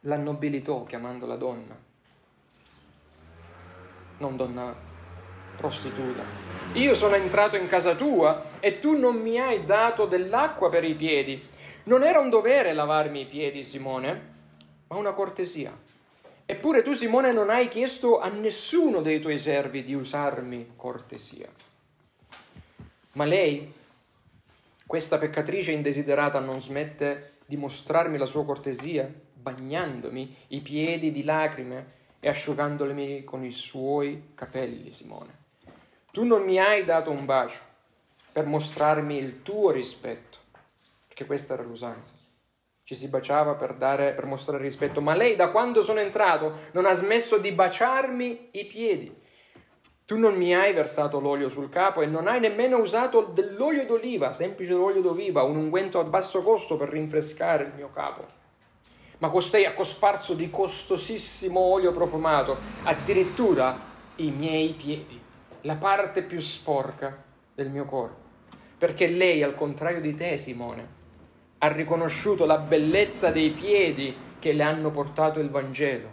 La 0.01 0.17
nobilitò 0.17 0.83
chiamandola 0.83 1.37
donna, 1.37 1.79
non 4.19 4.37
donna 4.37 4.75
prostituta. 5.57 6.25
Io 6.73 6.93
sono 6.97 7.15
entrato 7.15 7.55
in 7.55 7.69
casa 7.69 7.95
tua 7.95 8.59
e 8.59 8.81
tu 8.81 8.99
non 8.99 9.15
mi 9.15 9.39
hai 9.39 9.65
dato 9.65 10.07
dell'acqua 10.07 10.69
per 10.69 10.83
i 10.83 10.95
piedi. 10.95 11.41
Non 11.85 12.03
era 12.03 12.19
un 12.19 12.31
dovere 12.31 12.73
lavarmi 12.73 13.21
i 13.21 13.27
piedi, 13.27 13.63
Simone, 13.63 14.31
ma 14.89 14.97
una 14.97 15.13
cortesia. 15.13 15.73
Eppure 16.45 16.83
tu, 16.83 16.95
Simone, 16.95 17.31
non 17.31 17.49
hai 17.49 17.69
chiesto 17.69 18.19
a 18.19 18.27
nessuno 18.27 19.03
dei 19.03 19.21
tuoi 19.21 19.39
servi 19.39 19.85
di 19.85 19.95
usarmi 19.95 20.73
cortesia. 20.75 21.49
Ma 23.19 23.25
lei, 23.25 23.75
questa 24.87 25.19
peccatrice 25.19 25.73
indesiderata, 25.73 26.39
non 26.39 26.61
smette 26.61 27.39
di 27.47 27.57
mostrarmi 27.57 28.17
la 28.17 28.27
sua 28.27 28.45
cortesia, 28.45 29.13
bagnandomi 29.35 30.37
i 30.49 30.61
piedi 30.61 31.11
di 31.11 31.25
lacrime 31.25 31.87
e 32.21 32.29
asciugandoli 32.29 33.25
con 33.25 33.43
i 33.43 33.51
suoi 33.51 34.31
capelli, 34.37 34.93
Simone. 34.93 35.47
Tu 36.13 36.23
non 36.23 36.45
mi 36.45 36.61
hai 36.61 36.85
dato 36.85 37.11
un 37.11 37.25
bacio 37.25 37.63
per 38.31 38.47
mostrarmi 38.47 39.19
il 39.19 39.43
tuo 39.43 39.73
rispetto, 39.73 40.39
perché 41.09 41.25
questa 41.25 41.55
era 41.55 41.65
l'usanza 41.65 42.19
ci 42.89 42.95
si 42.95 43.09
baciava 43.09 43.53
per, 43.53 43.75
dare, 43.75 44.13
per 44.13 44.25
mostrare 44.25 44.63
rispetto, 44.63 45.03
ma 45.03 45.15
lei 45.15 45.37
da 45.37 45.51
quando 45.51 45.83
sono 45.83 46.01
entrato 46.01 46.71
non 46.73 46.87
ha 46.87 46.95
smesso 46.95 47.37
di 47.37 47.53
baciarmi 47.53 48.49
i 48.53 48.65
piedi. 48.65 49.15
Tu 50.09 50.17
non 50.17 50.37
mi 50.37 50.55
hai 50.55 50.73
versato 50.73 51.21
l'olio 51.21 51.51
sul 51.51 51.69
capo 51.69 52.01
e 52.01 52.07
non 52.07 52.29
hai 52.29 52.41
nemmeno 52.41 52.79
usato 52.79 53.25
dell'olio 53.25 53.85
d'oliva, 53.85 54.33
semplice 54.33 54.73
olio 54.73 55.03
d'oliva, 55.03 55.43
un 55.43 55.57
unguento 55.57 56.01
a 56.01 56.05
basso 56.05 56.43
costo 56.43 56.79
per 56.79 56.89
rinfrescare 56.89 57.65
il 57.65 57.73
mio 57.77 57.91
capo. 57.93 58.25
Ma 59.19 59.29
costei 59.29 59.67
ha 59.67 59.75
cosparso 59.75 60.33
di 60.33 60.49
costosissimo 60.49 61.61
olio 61.61 61.93
profumato, 61.93 62.57
addirittura 62.85 63.79
i 64.17 64.31
miei 64.31 64.71
piedi, 64.71 65.21
la 65.61 65.77
parte 65.77 66.23
più 66.23 66.39
sporca 66.39 67.23
del 67.55 67.69
mio 67.69 67.85
corpo. 67.85 68.17
Perché 68.79 69.09
lei, 69.09 69.43
al 69.43 69.55
contrario 69.55 70.01
di 70.01 70.15
te, 70.15 70.39
Simone, 70.39 70.89
ha 71.59 71.69
riconosciuto 71.69 72.47
la 72.47 72.57
bellezza 72.57 73.31
dei 73.31 73.51
piedi 73.51 74.17
che 74.39 74.55
le 74.55 74.63
hanno 74.63 74.91
portato 74.91 75.39
il 75.39 75.51
Vangelo, 75.51 76.11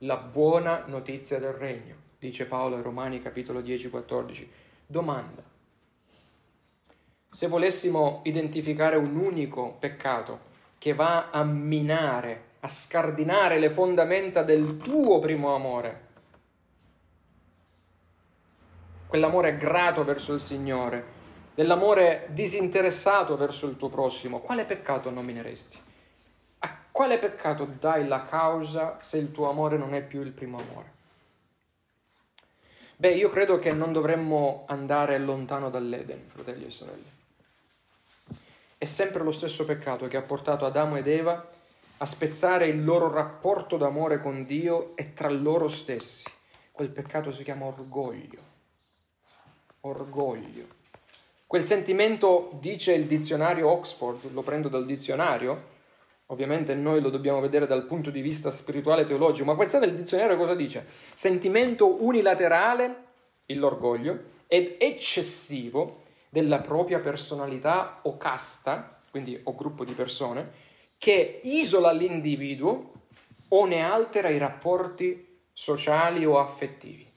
la 0.00 0.18
buona 0.18 0.84
notizia 0.88 1.38
del 1.38 1.52
regno, 1.52 1.99
dice 2.20 2.44
Paolo 2.44 2.76
ai 2.76 2.82
Romani 2.82 3.22
capitolo 3.22 3.62
10, 3.62 3.88
14. 3.88 4.52
Domanda. 4.86 5.42
Se 7.30 7.48
volessimo 7.48 8.20
identificare 8.24 8.96
un 8.96 9.16
unico 9.16 9.76
peccato 9.78 10.48
che 10.76 10.92
va 10.92 11.30
a 11.30 11.42
minare, 11.44 12.42
a 12.60 12.68
scardinare 12.68 13.58
le 13.58 13.70
fondamenta 13.70 14.42
del 14.42 14.76
tuo 14.76 15.18
primo 15.18 15.54
amore, 15.54 16.08
quell'amore 19.06 19.56
grato 19.56 20.04
verso 20.04 20.34
il 20.34 20.40
Signore, 20.40 21.18
dell'amore 21.54 22.26
disinteressato 22.30 23.36
verso 23.36 23.66
il 23.66 23.78
tuo 23.78 23.88
prossimo, 23.88 24.40
quale 24.40 24.64
peccato 24.64 25.10
nomineresti? 25.10 25.78
A 26.58 26.78
quale 26.90 27.16
peccato 27.18 27.64
dai 27.78 28.06
la 28.06 28.24
causa 28.24 28.98
se 29.00 29.16
il 29.16 29.32
tuo 29.32 29.48
amore 29.48 29.78
non 29.78 29.94
è 29.94 30.02
più 30.02 30.20
il 30.20 30.32
primo 30.32 30.58
amore? 30.58 30.98
Beh, 33.00 33.14
io 33.14 33.30
credo 33.30 33.58
che 33.58 33.72
non 33.72 33.94
dovremmo 33.94 34.64
andare 34.68 35.18
lontano 35.18 35.70
dall'Eden, 35.70 36.22
fratelli 36.26 36.66
e 36.66 36.70
sorelle. 36.70 37.10
È 38.76 38.84
sempre 38.84 39.22
lo 39.22 39.32
stesso 39.32 39.64
peccato 39.64 40.06
che 40.06 40.18
ha 40.18 40.20
portato 40.20 40.66
Adamo 40.66 40.96
ed 40.96 41.06
Eva 41.06 41.48
a 41.96 42.04
spezzare 42.04 42.66
il 42.66 42.84
loro 42.84 43.10
rapporto 43.10 43.78
d'amore 43.78 44.20
con 44.20 44.44
Dio 44.44 44.94
e 44.96 45.14
tra 45.14 45.30
loro 45.30 45.66
stessi. 45.66 46.30
Quel 46.70 46.90
peccato 46.90 47.30
si 47.30 47.42
chiama 47.42 47.64
orgoglio. 47.64 48.42
Orgoglio. 49.80 50.66
Quel 51.46 51.64
sentimento, 51.64 52.50
dice 52.60 52.92
il 52.92 53.06
dizionario 53.06 53.70
Oxford, 53.70 54.30
lo 54.32 54.42
prendo 54.42 54.68
dal 54.68 54.84
dizionario, 54.84 55.69
ovviamente 56.30 56.74
noi 56.74 57.00
lo 57.00 57.10
dobbiamo 57.10 57.40
vedere 57.40 57.66
dal 57.66 57.86
punto 57.86 58.10
di 58.10 58.20
vista 58.20 58.50
spirituale 58.50 59.02
e 59.02 59.04
teologico, 59.04 59.44
ma 59.44 59.56
pensate 59.56 59.86
il 59.86 59.94
dizionario 59.94 60.36
cosa 60.36 60.54
dice? 60.54 60.86
Sentimento 60.86 62.02
unilaterale, 62.04 63.08
l'orgoglio, 63.46 64.18
ed 64.46 64.76
eccessivo 64.78 66.02
della 66.28 66.60
propria 66.60 67.00
personalità 67.00 68.00
o 68.02 68.16
casta, 68.16 69.00
quindi 69.10 69.38
o 69.42 69.54
gruppo 69.54 69.84
di 69.84 69.92
persone, 69.92 70.68
che 70.98 71.40
isola 71.42 71.90
l'individuo 71.90 72.92
o 73.48 73.64
ne 73.66 73.82
altera 73.82 74.28
i 74.28 74.38
rapporti 74.38 75.38
sociali 75.52 76.24
o 76.24 76.38
affettivi. 76.38 77.08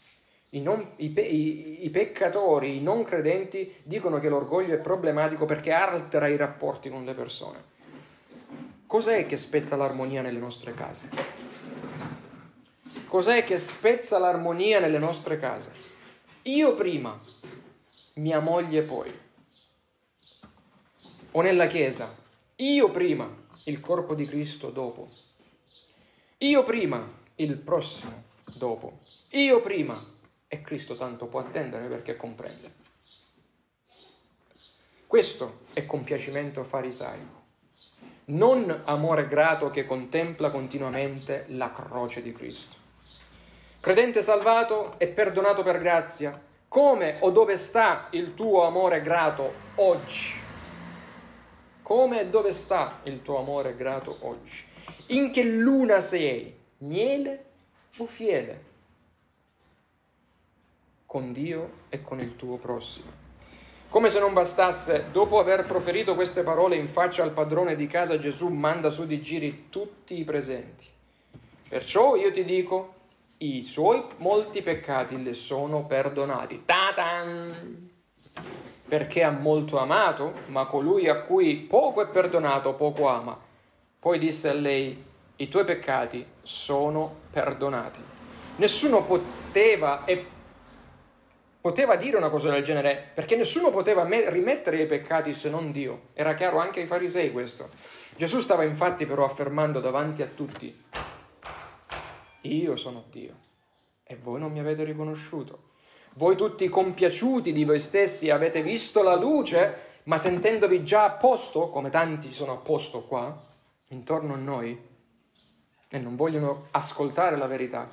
I, 0.50 0.62
non, 0.62 0.94
i, 0.98 1.10
pe, 1.10 1.22
i, 1.22 1.86
I, 1.86 1.90
peccatori, 1.90 2.78
i 2.78 2.82
non 2.82 3.04
credenti 3.04 3.76
dicono 3.84 4.20
che 4.20 4.30
l'orgoglio 4.30 4.74
è 4.74 4.80
problematico 4.80 5.46
perché 5.46 5.72
altera 5.72 6.28
i 6.28 6.36
rapporti 6.36 6.90
con 6.90 7.06
le 7.06 7.14
persone. 7.14 7.72
Cos'è 8.86 9.26
che 9.26 9.38
spezza 9.38 9.76
l'armonia 9.76 10.22
nelle 10.22 10.40
nostre 10.40 10.74
case? 10.74 11.10
Cos'è 13.08 13.44
che 13.44 13.58
spezza 13.58 14.18
l'armonia 14.18 14.80
nelle 14.80 15.00
nostre 15.00 15.40
case? 15.40 15.72
Io 16.44 16.74
prima, 16.74 17.20
mia 18.16 18.40
moglie 18.40 18.82
poi. 18.82 19.12
O 21.32 21.42
nella 21.42 21.68
Chiesa, 21.68 22.16
io 22.58 22.92
prima, 22.92 23.28
il 23.66 23.80
corpo 23.80 24.14
di 24.14 24.26
Cristo 24.26 24.70
dopo. 24.70 25.08
Io 26.40 26.64
prima, 26.64 27.22
il 27.36 27.58
prossimo 27.58 28.24
dopo. 28.56 28.98
Io 29.30 29.62
prima, 29.62 30.12
e 30.48 30.62
Cristo 30.62 30.96
tanto 30.96 31.26
può 31.26 31.40
attendere 31.40 31.88
perché 31.88 32.16
comprende. 32.16 32.72
Questo 35.08 35.60
è 35.74 35.86
compiacimento 35.86 36.64
farisaico, 36.64 37.43
non 38.26 38.82
amore 38.86 39.28
grato 39.28 39.70
che 39.70 39.86
contempla 39.86 40.50
continuamente 40.50 41.46
la 41.50 41.72
croce 41.72 42.22
di 42.22 42.32
Cristo. 42.32 42.76
Credente 43.80 44.22
salvato 44.22 44.96
e 44.98 45.08
perdonato 45.08 45.64
per 45.64 45.80
grazia, 45.80 46.40
come 46.68 47.18
o 47.20 47.32
dove 47.32 47.58
sta 47.58 48.08
il 48.12 48.34
tuo 48.34 48.66
amore 48.66 49.02
grato 49.02 49.54
oggi? 49.76 50.42
Come 51.82 52.22
e 52.22 52.28
dove 52.30 52.54
sta 52.54 53.00
il 53.04 53.22
tuo 53.22 53.40
amore 53.40 53.76
grato 53.76 54.18
oggi? 54.22 54.66
In 55.08 55.32
che 55.32 55.44
luna 55.44 56.00
sei? 56.00 56.56
Miele 56.78 57.46
o 57.98 58.06
fiele? 58.06 58.72
con 61.14 61.32
Dio 61.32 61.82
e 61.90 62.02
con 62.02 62.20
il 62.20 62.36
tuo 62.36 62.58
prossimo. 62.58 63.23
Come 63.94 64.10
se 64.10 64.20
non 64.20 64.34
bastasse, 64.34 65.10
dopo 65.12 65.38
aver 65.38 65.68
proferito 65.68 66.16
queste 66.16 66.42
parole 66.42 66.76
in 66.76 66.88
faccia 66.88 67.22
al 67.22 67.30
padrone 67.30 67.76
di 67.76 67.86
casa, 67.86 68.18
Gesù 68.18 68.48
manda 68.48 68.90
su 68.90 69.06
di 69.06 69.22
giri 69.22 69.68
tutti 69.70 70.18
i 70.18 70.24
presenti. 70.24 70.88
Perciò 71.70 72.16
io 72.16 72.32
ti 72.32 72.44
dico, 72.44 72.96
i 73.38 73.62
suoi 73.62 74.04
molti 74.18 74.64
peccati 74.64 75.22
le 75.22 75.36
sono 75.36 75.86
perdonati. 75.86 76.64
Ta-tan! 76.66 77.92
Perché 78.88 79.22
ha 79.22 79.30
molto 79.30 79.78
amato, 79.78 80.34
ma 80.48 80.66
colui 80.66 81.08
a 81.08 81.20
cui 81.20 81.58
poco 81.58 82.02
è 82.02 82.08
perdonato, 82.08 82.74
poco 82.74 83.08
ama. 83.08 83.40
Poi 84.00 84.18
disse 84.18 84.50
a 84.50 84.54
lei, 84.54 85.06
i 85.36 85.48
tuoi 85.48 85.66
peccati 85.66 86.26
sono 86.42 87.18
perdonati. 87.30 88.02
Nessuno 88.56 89.04
poteva 89.04 90.04
e 90.06 90.33
poteva 91.64 91.96
dire 91.96 92.18
una 92.18 92.30
cosa 92.30 92.50
del 92.50 92.62
genere, 92.62 93.12
perché 93.14 93.38
nessuno 93.38 93.72
poteva 93.72 94.04
me- 94.04 94.30
rimettere 94.30 94.82
i 94.82 94.86
peccati 94.86 95.32
se 95.32 95.50
non 95.50 95.72
Dio. 95.72 96.10
Era 96.12 96.34
chiaro 96.34 96.60
anche 96.60 96.82
ai 96.82 96.86
farisei 96.86 97.32
questo. 97.32 97.70
Gesù 98.18 98.42
stava 98.42 98.66
infatti 98.66 99.06
però 99.06 99.24
affermando 99.24 99.80
davanti 99.80 100.22
a 100.22 100.26
tutti, 100.28 100.84
io 102.42 102.76
sono 102.76 103.06
Dio 103.10 103.36
e 104.04 104.18
voi 104.22 104.42
non 104.42 104.52
mi 104.52 104.60
avete 104.60 104.84
riconosciuto. 104.84 105.72
Voi 106.16 106.36
tutti 106.36 106.68
compiaciuti 106.68 107.54
di 107.54 107.64
voi 107.64 107.80
stessi 107.80 108.30
avete 108.30 108.62
visto 108.62 109.02
la 109.02 109.16
luce, 109.16 110.02
ma 110.04 110.18
sentendovi 110.18 110.84
già 110.84 111.06
a 111.06 111.12
posto, 111.12 111.70
come 111.70 111.90
tanti 111.90 112.34
sono 112.34 112.52
a 112.52 112.58
posto 112.58 113.04
qua, 113.04 113.34
intorno 113.88 114.34
a 114.34 114.38
noi, 114.38 114.78
e 115.88 115.98
non 115.98 116.18
vogliono 116.18 116.66
ascoltare 116.72 117.38
la 117.38 117.48
verità, 117.48 117.88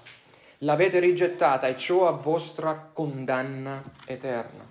l'avete 0.62 0.98
rigettata 0.98 1.66
e 1.68 1.76
ciò 1.76 2.08
a 2.08 2.12
vostra 2.12 2.90
condanna 2.92 3.82
eterna. 4.06 4.64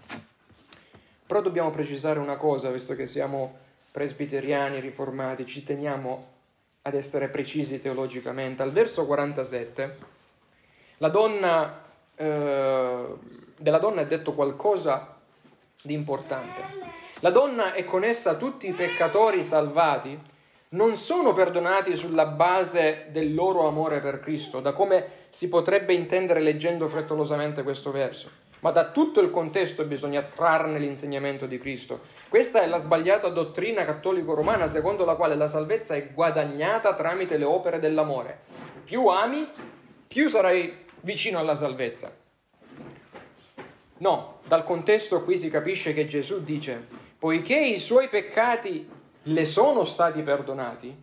Però 1.26 1.42
dobbiamo 1.42 1.70
precisare 1.70 2.20
una 2.20 2.36
cosa, 2.36 2.72
visto 2.72 2.96
che 2.96 3.08
siamo 3.08 3.58
presbiteriani, 3.92 4.80
riformati, 4.80 5.46
ci 5.46 5.64
teniamo 5.64 6.28
ad 6.84 6.94
essere 6.94 7.28
precisi 7.28 7.82
teologicamente. 7.82 8.64
Al 8.64 8.72
verso 8.72 9.06
47, 9.06 9.98
la 10.98 11.10
donna, 11.10 11.82
eh, 12.16 13.06
della 13.58 13.78
donna 13.80 14.02
è 14.02 14.08
detto 14.08 14.34
qualcosa 14.34 15.16
di 15.82 15.94
importante. 15.94 16.62
La 17.20 17.32
donna 17.32 17.74
e 17.74 17.84
con 17.84 18.04
essa 18.04 18.36
tutti 18.36 18.68
i 18.68 18.74
peccatori 18.74 19.44
salvati 19.44 20.18
non 20.70 20.98
sono 20.98 21.34
perdonati 21.34 21.96
sulla 21.96 22.28
base 22.28 23.08
del 23.10 23.34
loro 23.34 23.68
amore 23.68 24.00
per 24.00 24.20
Cristo, 24.20 24.60
da 24.60 24.74
come 24.74 25.06
si 25.30 25.50
potrebbe 25.50 25.94
intendere 25.94 26.42
leggendo 26.42 26.88
frettolosamente 26.88 27.64
questo 27.64 27.92
verso, 27.92 28.30
ma 28.60 28.70
da 28.70 28.92
tutto 28.92 29.20
il 29.20 29.32
contesto 29.32 29.84
bisogna 29.86 30.22
trarne 30.22 30.78
l'insegnamento 30.78 31.48
di 31.48 31.58
Cristo. 31.58 32.02
Questa 32.30 32.62
è 32.62 32.68
la 32.68 32.78
sbagliata 32.78 33.30
dottrina 33.30 33.84
cattolico-romana 33.84 34.68
secondo 34.68 35.06
la 35.06 35.16
quale 35.16 35.36
la 35.36 35.48
salvezza 35.48 35.96
è 35.96 36.10
guadagnata 36.14 36.94
tramite 36.94 37.38
le 37.38 37.46
opere 37.46 37.80
dell'amore. 37.80 38.38
Più 38.84 39.08
ami, 39.08 39.48
più 40.08 40.28
sarai 40.28 40.86
vicino 41.02 41.40
alla 41.40 41.56
salvezza. 41.56 42.16
No, 43.98 44.40
dal 44.46 44.64
contesto 44.64 45.24
qui 45.24 45.36
si 45.36 45.50
capisce 45.50 45.94
che 45.94 46.06
Gesù 46.06 46.44
dice, 46.44 46.88
poiché 47.18 47.58
i 47.58 47.80
suoi 47.80 48.08
peccati 48.08 48.98
le 49.30 49.46
sono 49.46 49.84
stati 49.84 50.22
perdonati, 50.22 50.96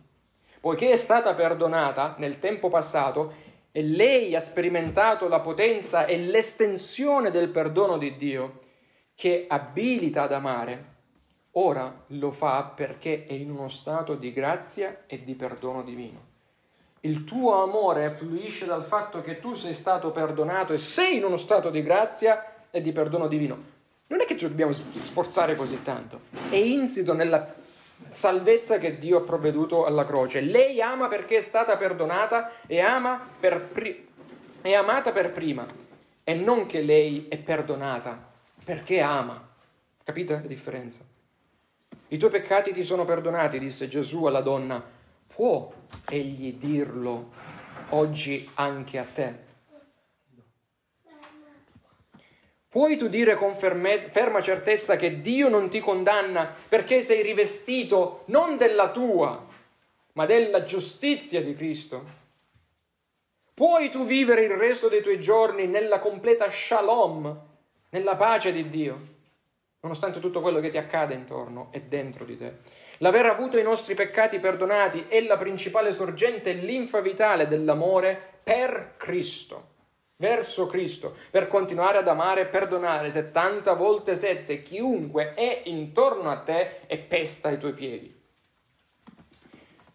poiché 0.59 0.91
è 0.91 0.95
stata 0.95 1.33
perdonata 1.33 2.15
nel 2.17 2.39
tempo 2.39 2.69
passato 2.69 3.45
e 3.71 3.83
lei 3.83 4.35
ha 4.35 4.39
sperimentato 4.39 5.27
la 5.27 5.39
potenza 5.39 6.05
e 6.05 6.17
l'estensione 6.17 7.31
del 7.31 7.49
perdono 7.49 7.97
di 7.97 8.15
Dio 8.17 8.61
che 9.15 9.45
abilita 9.47 10.23
ad 10.23 10.33
amare, 10.33 10.95
ora 11.51 12.03
lo 12.07 12.31
fa 12.31 12.63
perché 12.63 13.25
è 13.25 13.33
in 13.33 13.49
uno 13.49 13.67
stato 13.67 14.15
di 14.15 14.33
grazia 14.33 15.03
e 15.07 15.23
di 15.23 15.33
perdono 15.33 15.83
divino. 15.83 16.25
Il 17.01 17.23
tuo 17.23 17.61
amore 17.63 18.11
fluisce 18.11 18.65
dal 18.65 18.83
fatto 18.83 19.21
che 19.21 19.39
tu 19.39 19.53
sei 19.53 19.73
stato 19.73 20.11
perdonato 20.11 20.73
e 20.73 20.77
sei 20.77 21.17
in 21.17 21.23
uno 21.23 21.37
stato 21.37 21.69
di 21.69 21.81
grazia 21.81 22.65
e 22.69 22.81
di 22.81 22.91
perdono 22.91 23.27
divino. 23.27 23.75
Non 24.07 24.21
è 24.21 24.25
che 24.25 24.37
ci 24.37 24.47
dobbiamo 24.47 24.71
sforzare 24.71 25.55
così 25.55 25.81
tanto, 25.81 26.21
è 26.49 26.55
insito 26.55 27.13
nella 27.13 27.55
salvezza 28.09 28.77
che 28.77 28.97
Dio 28.97 29.19
ha 29.19 29.21
provveduto 29.21 29.85
alla 29.85 30.05
croce. 30.05 30.41
Lei 30.41 30.81
ama 30.81 31.07
perché 31.07 31.37
è 31.37 31.41
stata 31.41 31.77
perdonata 31.77 32.51
e, 32.65 32.79
ama 32.79 33.25
per 33.39 33.61
pri- 33.61 34.07
è 34.61 34.73
amata 34.73 35.11
per 35.11 35.31
prima. 35.31 35.65
E 36.23 36.33
non 36.33 36.65
che 36.65 36.81
lei 36.81 37.27
è 37.29 37.37
perdonata 37.37 38.19
perché 38.63 38.99
ama. 38.99 39.47
Capite 40.03 40.33
la 40.33 40.39
differenza? 40.39 41.05
I 42.09 42.17
tuoi 42.17 42.31
peccati 42.31 42.71
ti 42.71 42.83
sono 42.83 43.05
perdonati, 43.05 43.59
disse 43.59 43.87
Gesù 43.87 44.25
alla 44.25 44.41
donna. 44.41 44.81
Può 45.27 45.71
egli 46.09 46.53
dirlo 46.53 47.29
oggi 47.89 48.49
anche 48.55 48.97
a 48.97 49.05
te? 49.05 49.45
Puoi 52.77 52.95
tu 52.95 53.07
dire 53.07 53.33
con 53.33 53.55
ferme, 53.55 54.05
ferma 54.07 54.39
certezza 54.39 54.97
che 54.97 55.19
Dio 55.19 55.49
non 55.49 55.67
ti 55.67 55.79
condanna 55.79 56.47
perché 56.69 57.01
sei 57.01 57.23
rivestito 57.23 58.21
non 58.25 58.55
della 58.55 58.91
tua, 58.91 59.43
ma 60.13 60.25
della 60.27 60.61
giustizia 60.61 61.41
di 61.41 61.55
Cristo? 61.55 62.05
Puoi 63.55 63.89
tu 63.89 64.05
vivere 64.05 64.43
il 64.43 64.51
resto 64.51 64.89
dei 64.89 65.01
tuoi 65.01 65.19
giorni 65.19 65.65
nella 65.65 65.97
completa 65.97 66.51
shalom, 66.51 67.41
nella 67.89 68.15
pace 68.15 68.51
di 68.51 68.69
Dio, 68.69 68.99
nonostante 69.79 70.19
tutto 70.19 70.41
quello 70.41 70.59
che 70.59 70.69
ti 70.69 70.77
accade 70.77 71.15
intorno 71.15 71.69
e 71.71 71.81
dentro 71.81 72.25
di 72.25 72.37
te? 72.37 72.57
L'aver 72.97 73.25
avuto 73.25 73.57
i 73.57 73.63
nostri 73.63 73.95
peccati 73.95 74.37
perdonati 74.37 75.05
è 75.07 75.19
la 75.21 75.37
principale 75.37 75.91
sorgente 75.91 76.51
e 76.51 76.53
linfa 76.53 77.01
vitale 77.01 77.47
dell'amore 77.47 78.39
per 78.43 78.93
Cristo 78.97 79.76
verso 80.19 80.65
Cristo 80.65 81.15
per 81.29 81.45
continuare 81.45 81.99
ad 81.99 82.07
amare 82.07 82.41
e 82.41 82.45
perdonare 82.45 83.09
70 83.09 83.73
volte 83.73 84.15
7 84.15 84.61
chiunque 84.61 85.35
è 85.35 85.61
intorno 85.65 86.31
a 86.31 86.37
te 86.37 86.79
e 86.87 86.97
pesta 86.97 87.49
ai 87.49 87.59
tuoi 87.59 87.73
piedi. 87.73 88.15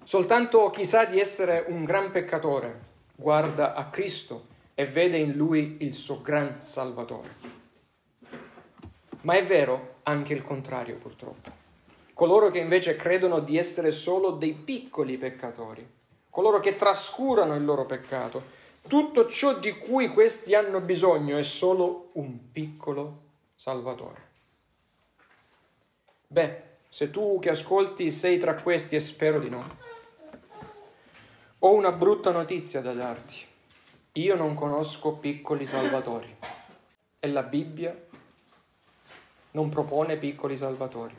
Soltanto 0.05 0.71
chi 0.71 0.87
sa 0.87 1.05
di 1.05 1.19
essere 1.19 1.65
un 1.69 1.85
gran 1.85 2.13
peccatore 2.13 2.91
guarda 3.17 3.75
a 3.75 3.87
Cristo 3.87 4.47
e 4.75 4.87
vede 4.87 5.17
in 5.17 5.33
lui 5.33 5.79
il 5.81 5.93
suo 5.93 6.21
gran 6.23 6.63
Salvatore. 6.63 7.61
Ma 9.23 9.35
è 9.35 9.45
vero 9.45 9.97
anche 10.05 10.35
il 10.35 10.43
contrario 10.43 10.97
purtroppo. 10.97 11.51
Coloro 12.15 12.51
che 12.51 12.59
invece 12.59 12.95
credono 12.95 13.41
di 13.41 13.57
essere 13.57 13.91
solo 13.91 14.31
dei 14.31 14.53
piccoli 14.53 15.17
peccatori, 15.17 15.85
coloro 16.31 16.61
che 16.61 16.77
trascurano 16.77 17.55
il 17.55 17.65
loro 17.65 17.87
peccato, 17.87 18.61
tutto 18.87 19.29
ciò 19.29 19.55
di 19.55 19.73
cui 19.73 20.09
questi 20.09 20.55
hanno 20.55 20.81
bisogno 20.81 21.39
è 21.39 21.43
solo 21.43 22.11
un 22.15 22.51
piccolo 22.53 23.21
Salvatore. 23.55 24.31
Beh, 26.27 26.63
se 26.89 27.11
tu 27.11 27.39
che 27.41 27.51
ascolti 27.51 28.11
sei 28.11 28.39
tra 28.39 28.55
questi, 28.55 28.97
e 28.97 29.01
spero 29.01 29.39
di 29.39 29.49
no, 29.49 29.77
ho 31.61 31.73
una 31.73 31.93
brutta 31.93 32.31
notizia 32.31 32.81
da 32.81 32.93
darti. 32.93 33.41
Io 34.15 34.35
non 34.35 34.55
conosco 34.55 35.13
piccoli 35.13 35.65
salvatori 35.65 36.37
e 37.21 37.29
la 37.29 37.43
Bibbia 37.43 37.97
non 39.53 39.69
propone 39.69 40.17
piccoli 40.17 40.57
salvatori. 40.57 41.15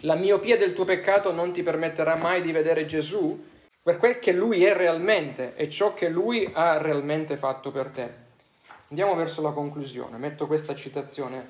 La 0.00 0.16
miopia 0.16 0.58
del 0.58 0.74
tuo 0.74 0.84
peccato 0.84 1.32
non 1.32 1.52
ti 1.52 1.62
permetterà 1.62 2.16
mai 2.16 2.42
di 2.42 2.50
vedere 2.52 2.84
Gesù 2.84 3.50
per 3.82 3.98
quel 3.98 4.20
che 4.20 4.32
lui 4.32 4.64
è 4.64 4.74
realmente 4.74 5.54
e 5.56 5.68
ciò 5.68 5.92
che 5.92 6.08
lui 6.08 6.48
ha 6.52 6.78
realmente 6.78 7.36
fatto 7.36 7.70
per 7.70 7.88
te. 7.88 8.20
Andiamo 8.88 9.16
verso 9.16 9.42
la 9.42 9.50
conclusione. 9.50 10.18
Metto 10.18 10.46
questa 10.46 10.76
citazione, 10.76 11.44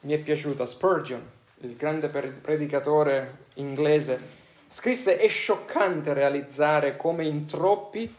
mi 0.00 0.14
è 0.14 0.18
piaciuta. 0.18 0.64
Spurgeon, 0.64 1.22
il 1.60 1.76
grande 1.76 2.08
predicatore 2.08 3.36
inglese, 3.54 4.18
scrisse: 4.66 5.18
È 5.18 5.28
scioccante 5.28 6.14
realizzare 6.14 6.96
come 6.96 7.24
in 7.24 7.46
troppi 7.46 8.14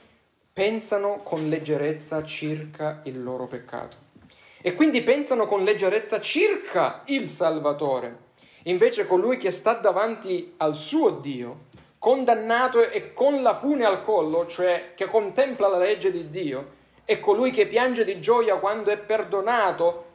pensano 0.54 1.18
con 1.24 1.50
leggerezza 1.50 2.24
circa 2.24 3.02
il 3.06 3.24
loro 3.24 3.46
peccato. 3.46 3.98
E 4.62 4.74
quindi 4.74 5.02
pensano 5.02 5.48
con 5.48 5.64
leggerezza 5.64 6.22
circa 6.22 7.02
il 7.06 7.30
Salvatore. 7.30 8.24
Invece 8.64 9.06
colui 9.06 9.38
che 9.38 9.52
sta 9.52 9.74
davanti 9.74 10.54
al 10.58 10.76
suo 10.76 11.10
Dio 11.12 11.74
condannato 12.06 12.88
e 12.88 13.14
con 13.14 13.42
la 13.42 13.56
fune 13.56 13.84
al 13.84 14.04
collo, 14.04 14.46
cioè 14.46 14.92
che 14.94 15.08
contempla 15.08 15.68
la 15.68 15.80
legge 15.80 16.12
di 16.12 16.30
Dio, 16.30 16.74
è 17.04 17.20
colui 17.20 17.50
che 17.50 17.66
piange 17.66 18.06
di 18.06 18.20
gioia 18.20 18.58
quando 18.58 18.92
è 18.92 18.98
perdonato 19.00 20.06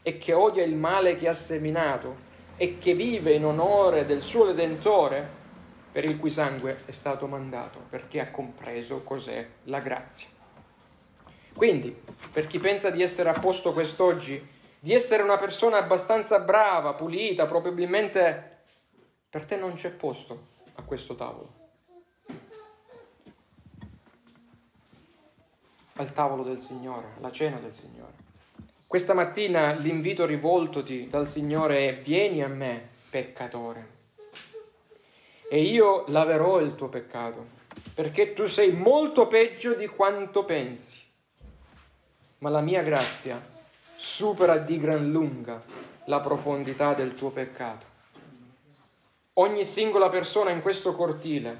e 0.00 0.16
che 0.16 0.32
odia 0.32 0.64
il 0.64 0.74
male 0.74 1.16
che 1.16 1.28
ha 1.28 1.34
seminato 1.34 2.16
e 2.56 2.78
che 2.78 2.94
vive 2.94 3.34
in 3.34 3.44
onore 3.44 4.06
del 4.06 4.22
suo 4.22 4.46
Redentore, 4.46 5.28
per 5.92 6.04
il 6.04 6.18
cui 6.18 6.30
sangue 6.30 6.78
è 6.86 6.92
stato 6.92 7.26
mandato, 7.26 7.78
perché 7.90 8.20
ha 8.20 8.30
compreso 8.30 9.02
cos'è 9.02 9.46
la 9.64 9.80
grazia. 9.80 10.28
Quindi, 11.54 11.94
per 12.32 12.46
chi 12.46 12.58
pensa 12.58 12.88
di 12.88 13.02
essere 13.02 13.28
a 13.28 13.38
posto 13.38 13.74
quest'oggi, 13.74 14.42
di 14.78 14.94
essere 14.94 15.22
una 15.22 15.36
persona 15.36 15.76
abbastanza 15.76 16.38
brava, 16.38 16.94
pulita, 16.94 17.44
probabilmente 17.44 18.60
per 19.28 19.44
te 19.44 19.56
non 19.56 19.74
c'è 19.74 19.90
posto 19.90 20.52
a 20.74 20.82
questo 20.82 21.14
tavolo. 21.14 21.62
Al 25.96 26.12
tavolo 26.12 26.42
del 26.42 26.58
Signore, 26.58 27.14
la 27.18 27.30
cena 27.30 27.58
del 27.58 27.72
Signore. 27.72 28.12
Questa 28.86 29.14
mattina 29.14 29.72
l'invito 29.72 30.26
rivoltoti 30.26 31.08
dal 31.08 31.26
Signore 31.26 31.88
è 31.88 31.94
vieni 31.96 32.42
a 32.42 32.48
me, 32.48 32.88
peccatore, 33.10 33.88
e 35.48 35.62
io 35.62 36.04
laverò 36.08 36.60
il 36.60 36.74
tuo 36.74 36.88
peccato, 36.88 37.44
perché 37.94 38.32
tu 38.32 38.46
sei 38.46 38.72
molto 38.72 39.28
peggio 39.28 39.74
di 39.74 39.86
quanto 39.86 40.44
pensi. 40.44 41.02
Ma 42.38 42.50
la 42.50 42.60
mia 42.60 42.82
grazia 42.82 43.40
supera 43.96 44.58
di 44.58 44.78
gran 44.78 45.10
lunga 45.10 45.62
la 46.06 46.20
profondità 46.20 46.92
del 46.94 47.14
tuo 47.14 47.30
peccato 47.30 47.93
ogni 49.34 49.64
singola 49.64 50.08
persona 50.08 50.50
in 50.50 50.62
questo 50.62 50.94
cortile 50.94 51.58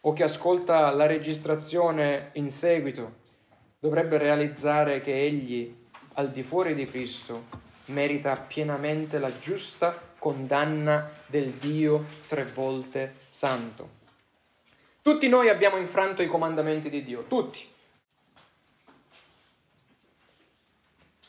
o 0.00 0.12
che 0.12 0.24
ascolta 0.24 0.90
la 0.90 1.06
registrazione 1.06 2.30
in 2.34 2.50
seguito 2.50 3.22
dovrebbe 3.78 4.18
realizzare 4.18 5.00
che 5.00 5.20
egli, 5.20 5.74
al 6.14 6.30
di 6.30 6.42
fuori 6.42 6.74
di 6.74 6.88
Cristo, 6.88 7.44
merita 7.86 8.34
pienamente 8.36 9.18
la 9.18 9.38
giusta 9.38 10.12
condanna 10.18 11.10
del 11.26 11.50
Dio 11.50 12.06
tre 12.26 12.44
volte 12.44 13.16
santo. 13.28 14.02
Tutti 15.02 15.28
noi 15.28 15.50
abbiamo 15.50 15.76
infranto 15.76 16.22
i 16.22 16.26
comandamenti 16.26 16.88
di 16.88 17.04
Dio, 17.04 17.24
tutti. 17.24 17.68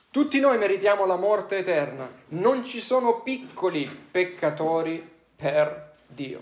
Tutti 0.09 0.39
noi 0.39 0.57
meritiamo 0.57 1.05
la 1.05 1.17
morte 1.17 1.57
eterna. 1.57 2.09
Non 2.29 2.63
ci 2.63 2.79
sono 2.79 3.19
piccoli 3.19 3.86
peccatori 3.86 5.14
per 5.45 5.91
Dio. 6.07 6.41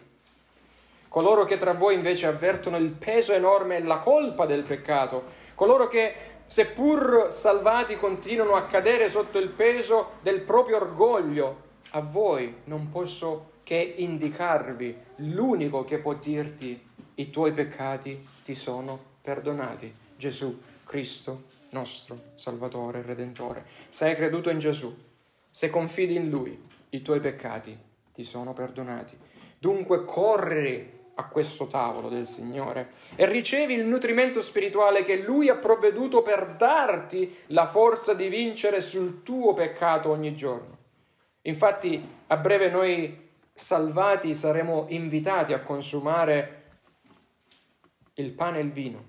coloro 1.09 1.43
che 1.43 1.57
tra 1.57 1.73
voi 1.73 1.93
invece 1.93 2.25
avvertono 2.25 2.77
il 2.77 2.89
peso 2.89 3.33
enorme 3.33 3.75
e 3.75 3.83
la 3.83 3.97
colpa 3.97 4.45
del 4.45 4.63
peccato, 4.63 5.25
coloro 5.55 5.89
che 5.89 6.15
seppur 6.45 7.27
salvati 7.29 7.97
continuano 7.97 8.55
a 8.55 8.63
cadere 8.63 9.09
sotto 9.09 9.39
il 9.39 9.49
peso 9.49 10.13
del 10.21 10.39
proprio 10.39 10.77
orgoglio, 10.77 11.71
a 11.91 11.99
voi 11.99 12.61
non 12.63 12.89
posso 12.89 13.51
che 13.63 13.75
indicarvi 13.97 14.97
l'unico 15.17 15.83
che 15.83 15.97
può 15.97 16.13
dirti 16.13 16.81
i 17.15 17.29
tuoi 17.29 17.51
peccati 17.51 18.25
ti 18.45 18.55
sono 18.55 18.97
perdonati, 19.21 19.93
Gesù 20.15 20.61
Cristo 20.85 21.43
nostro 21.71 22.17
Salvatore 22.35 22.99
e 22.99 23.03
Redentore. 23.03 23.65
Se 23.89 24.05
hai 24.05 24.15
creduto 24.15 24.49
in 24.49 24.59
Gesù, 24.59 24.95
se 25.49 25.69
confidi 25.69 26.15
in 26.15 26.29
Lui, 26.29 26.57
i 26.91 27.01
tuoi 27.01 27.19
peccati 27.19 27.91
ti 28.14 28.24
sono 28.24 28.53
perdonati. 28.53 29.18
Dunque 29.57 30.05
corri 30.05 31.01
a 31.16 31.28
questo 31.28 31.68
tavolo 31.68 32.09
del 32.09 32.26
Signore 32.26 32.89
e 33.16 33.26
ricevi 33.26 33.74
il 33.74 33.86
nutrimento 33.86 34.41
spirituale 34.41 35.03
che 35.03 35.18
Lui 35.18 35.49
ha 35.49 35.55
provveduto 35.55 36.22
per 36.22 36.55
darti 36.55 37.43
la 37.47 37.68
forza 37.68 38.14
di 38.14 38.28
vincere 38.30 38.82
sul 38.82 39.22
tuo 39.22 39.53
peccato 39.53 40.09
ogni 40.09 40.36
giorno. 40.36 40.78
Infatti, 41.43 42.03
a 42.28 42.38
breve 42.38 42.70
noi 42.70 43.30
salvati 43.53 44.34
saremo 44.34 44.86
invitati 44.89 45.53
a 45.53 45.61
consumare 45.61 46.61
il 48.16 48.32
pane 48.32 48.59
e 48.59 48.61
il 48.61 48.72
vino, 48.72 49.05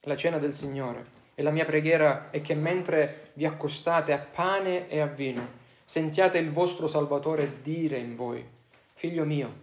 la 0.00 0.16
cena 0.16 0.38
del 0.38 0.52
Signore. 0.52 1.24
E 1.34 1.42
la 1.42 1.50
mia 1.50 1.66
preghiera 1.66 2.30
è 2.30 2.40
che 2.40 2.54
mentre 2.54 3.32
vi 3.34 3.44
accostate 3.44 4.14
a 4.14 4.18
pane 4.18 4.88
e 4.88 5.00
a 5.00 5.06
vino, 5.06 5.55
sentiate 5.86 6.38
il 6.38 6.50
vostro 6.50 6.88
Salvatore 6.88 7.62
dire 7.62 7.96
in 7.96 8.16
voi, 8.16 8.44
figlio 8.92 9.24
mio, 9.24 9.54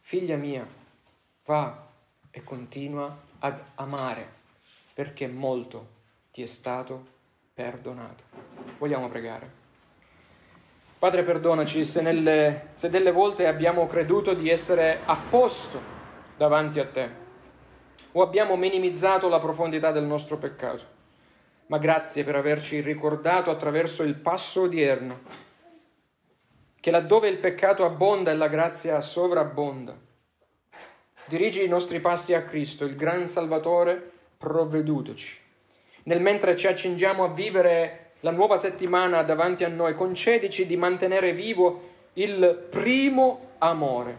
figlia 0.00 0.36
mia, 0.36 0.66
va 1.44 1.86
e 2.30 2.42
continua 2.42 3.16
ad 3.38 3.58
amare, 3.76 4.26
perché 4.92 5.28
molto 5.28 5.96
ti 6.32 6.42
è 6.42 6.46
stato 6.46 7.06
perdonato. 7.54 8.24
Vogliamo 8.78 9.08
pregare. 9.08 9.50
Padre, 10.98 11.22
perdonaci 11.22 11.84
se, 11.84 12.02
nelle, 12.02 12.70
se 12.74 12.90
delle 12.90 13.12
volte 13.12 13.46
abbiamo 13.46 13.86
creduto 13.86 14.34
di 14.34 14.50
essere 14.50 15.02
a 15.04 15.16
posto 15.16 15.80
davanti 16.36 16.80
a 16.80 16.86
te 16.86 17.26
o 18.10 18.22
abbiamo 18.22 18.56
minimizzato 18.56 19.28
la 19.28 19.38
profondità 19.38 19.92
del 19.92 20.04
nostro 20.04 20.36
peccato. 20.38 20.96
Ma 21.68 21.78
grazie 21.78 22.24
per 22.24 22.36
averci 22.36 22.80
ricordato 22.80 23.50
attraverso 23.50 24.02
il 24.02 24.14
passo 24.14 24.62
odierno 24.62 25.46
che 26.80 26.90
laddove 26.90 27.28
il 27.28 27.38
peccato 27.38 27.84
abbonda 27.84 28.30
e 28.30 28.36
la 28.36 28.48
grazia 28.48 29.00
sovrabbonda. 29.00 29.96
Dirigi 31.26 31.64
i 31.64 31.68
nostri 31.68 32.00
passi 32.00 32.32
a 32.32 32.42
Cristo, 32.42 32.84
il 32.84 32.96
gran 32.96 33.26
Salvatore, 33.26 34.10
provvedutoci. 34.38 35.38
Nel 36.04 36.22
mentre 36.22 36.56
ci 36.56 36.66
accingiamo 36.66 37.24
a 37.24 37.28
vivere 37.28 38.12
la 38.20 38.30
nuova 38.30 38.56
settimana 38.56 39.22
davanti 39.22 39.64
a 39.64 39.68
noi, 39.68 39.94
concedici 39.94 40.66
di 40.66 40.76
mantenere 40.76 41.34
vivo 41.34 41.96
il 42.14 42.66
primo 42.70 43.50
amore 43.58 44.16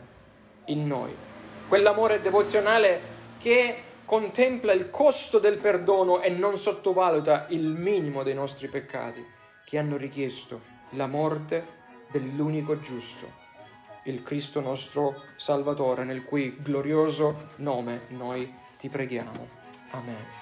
in 0.66 0.86
noi, 0.86 1.16
quell'amore 1.68 2.22
devozionale 2.22 3.02
che 3.39 3.84
contempla 4.10 4.74
il 4.74 4.89
costo 4.89 5.38
del 5.38 5.60
perdono 5.60 6.22
e 6.22 6.32
non 6.32 6.57
sottovaluta 6.57 7.45
il 7.49 7.62
minimo 7.62 8.24
dei 8.24 8.34
nostri 8.34 8.68
peccati, 8.68 9.24
che 9.64 9.78
hanno 9.78 9.97
richiesto 9.97 10.62
la 10.93 11.05
morte 11.05 11.64
dell'unico 12.10 12.80
giusto, 12.80 13.32
il 14.05 14.24
Cristo 14.24 14.62
nostro 14.62 15.26
Salvatore, 15.36 16.05
nel 16.05 16.24
cui 16.24 16.57
glorioso 16.60 17.49
nome 17.57 18.07
noi 18.07 18.51
ti 18.80 18.89
preghiamo. 18.89 19.47
Amen. 19.91 20.39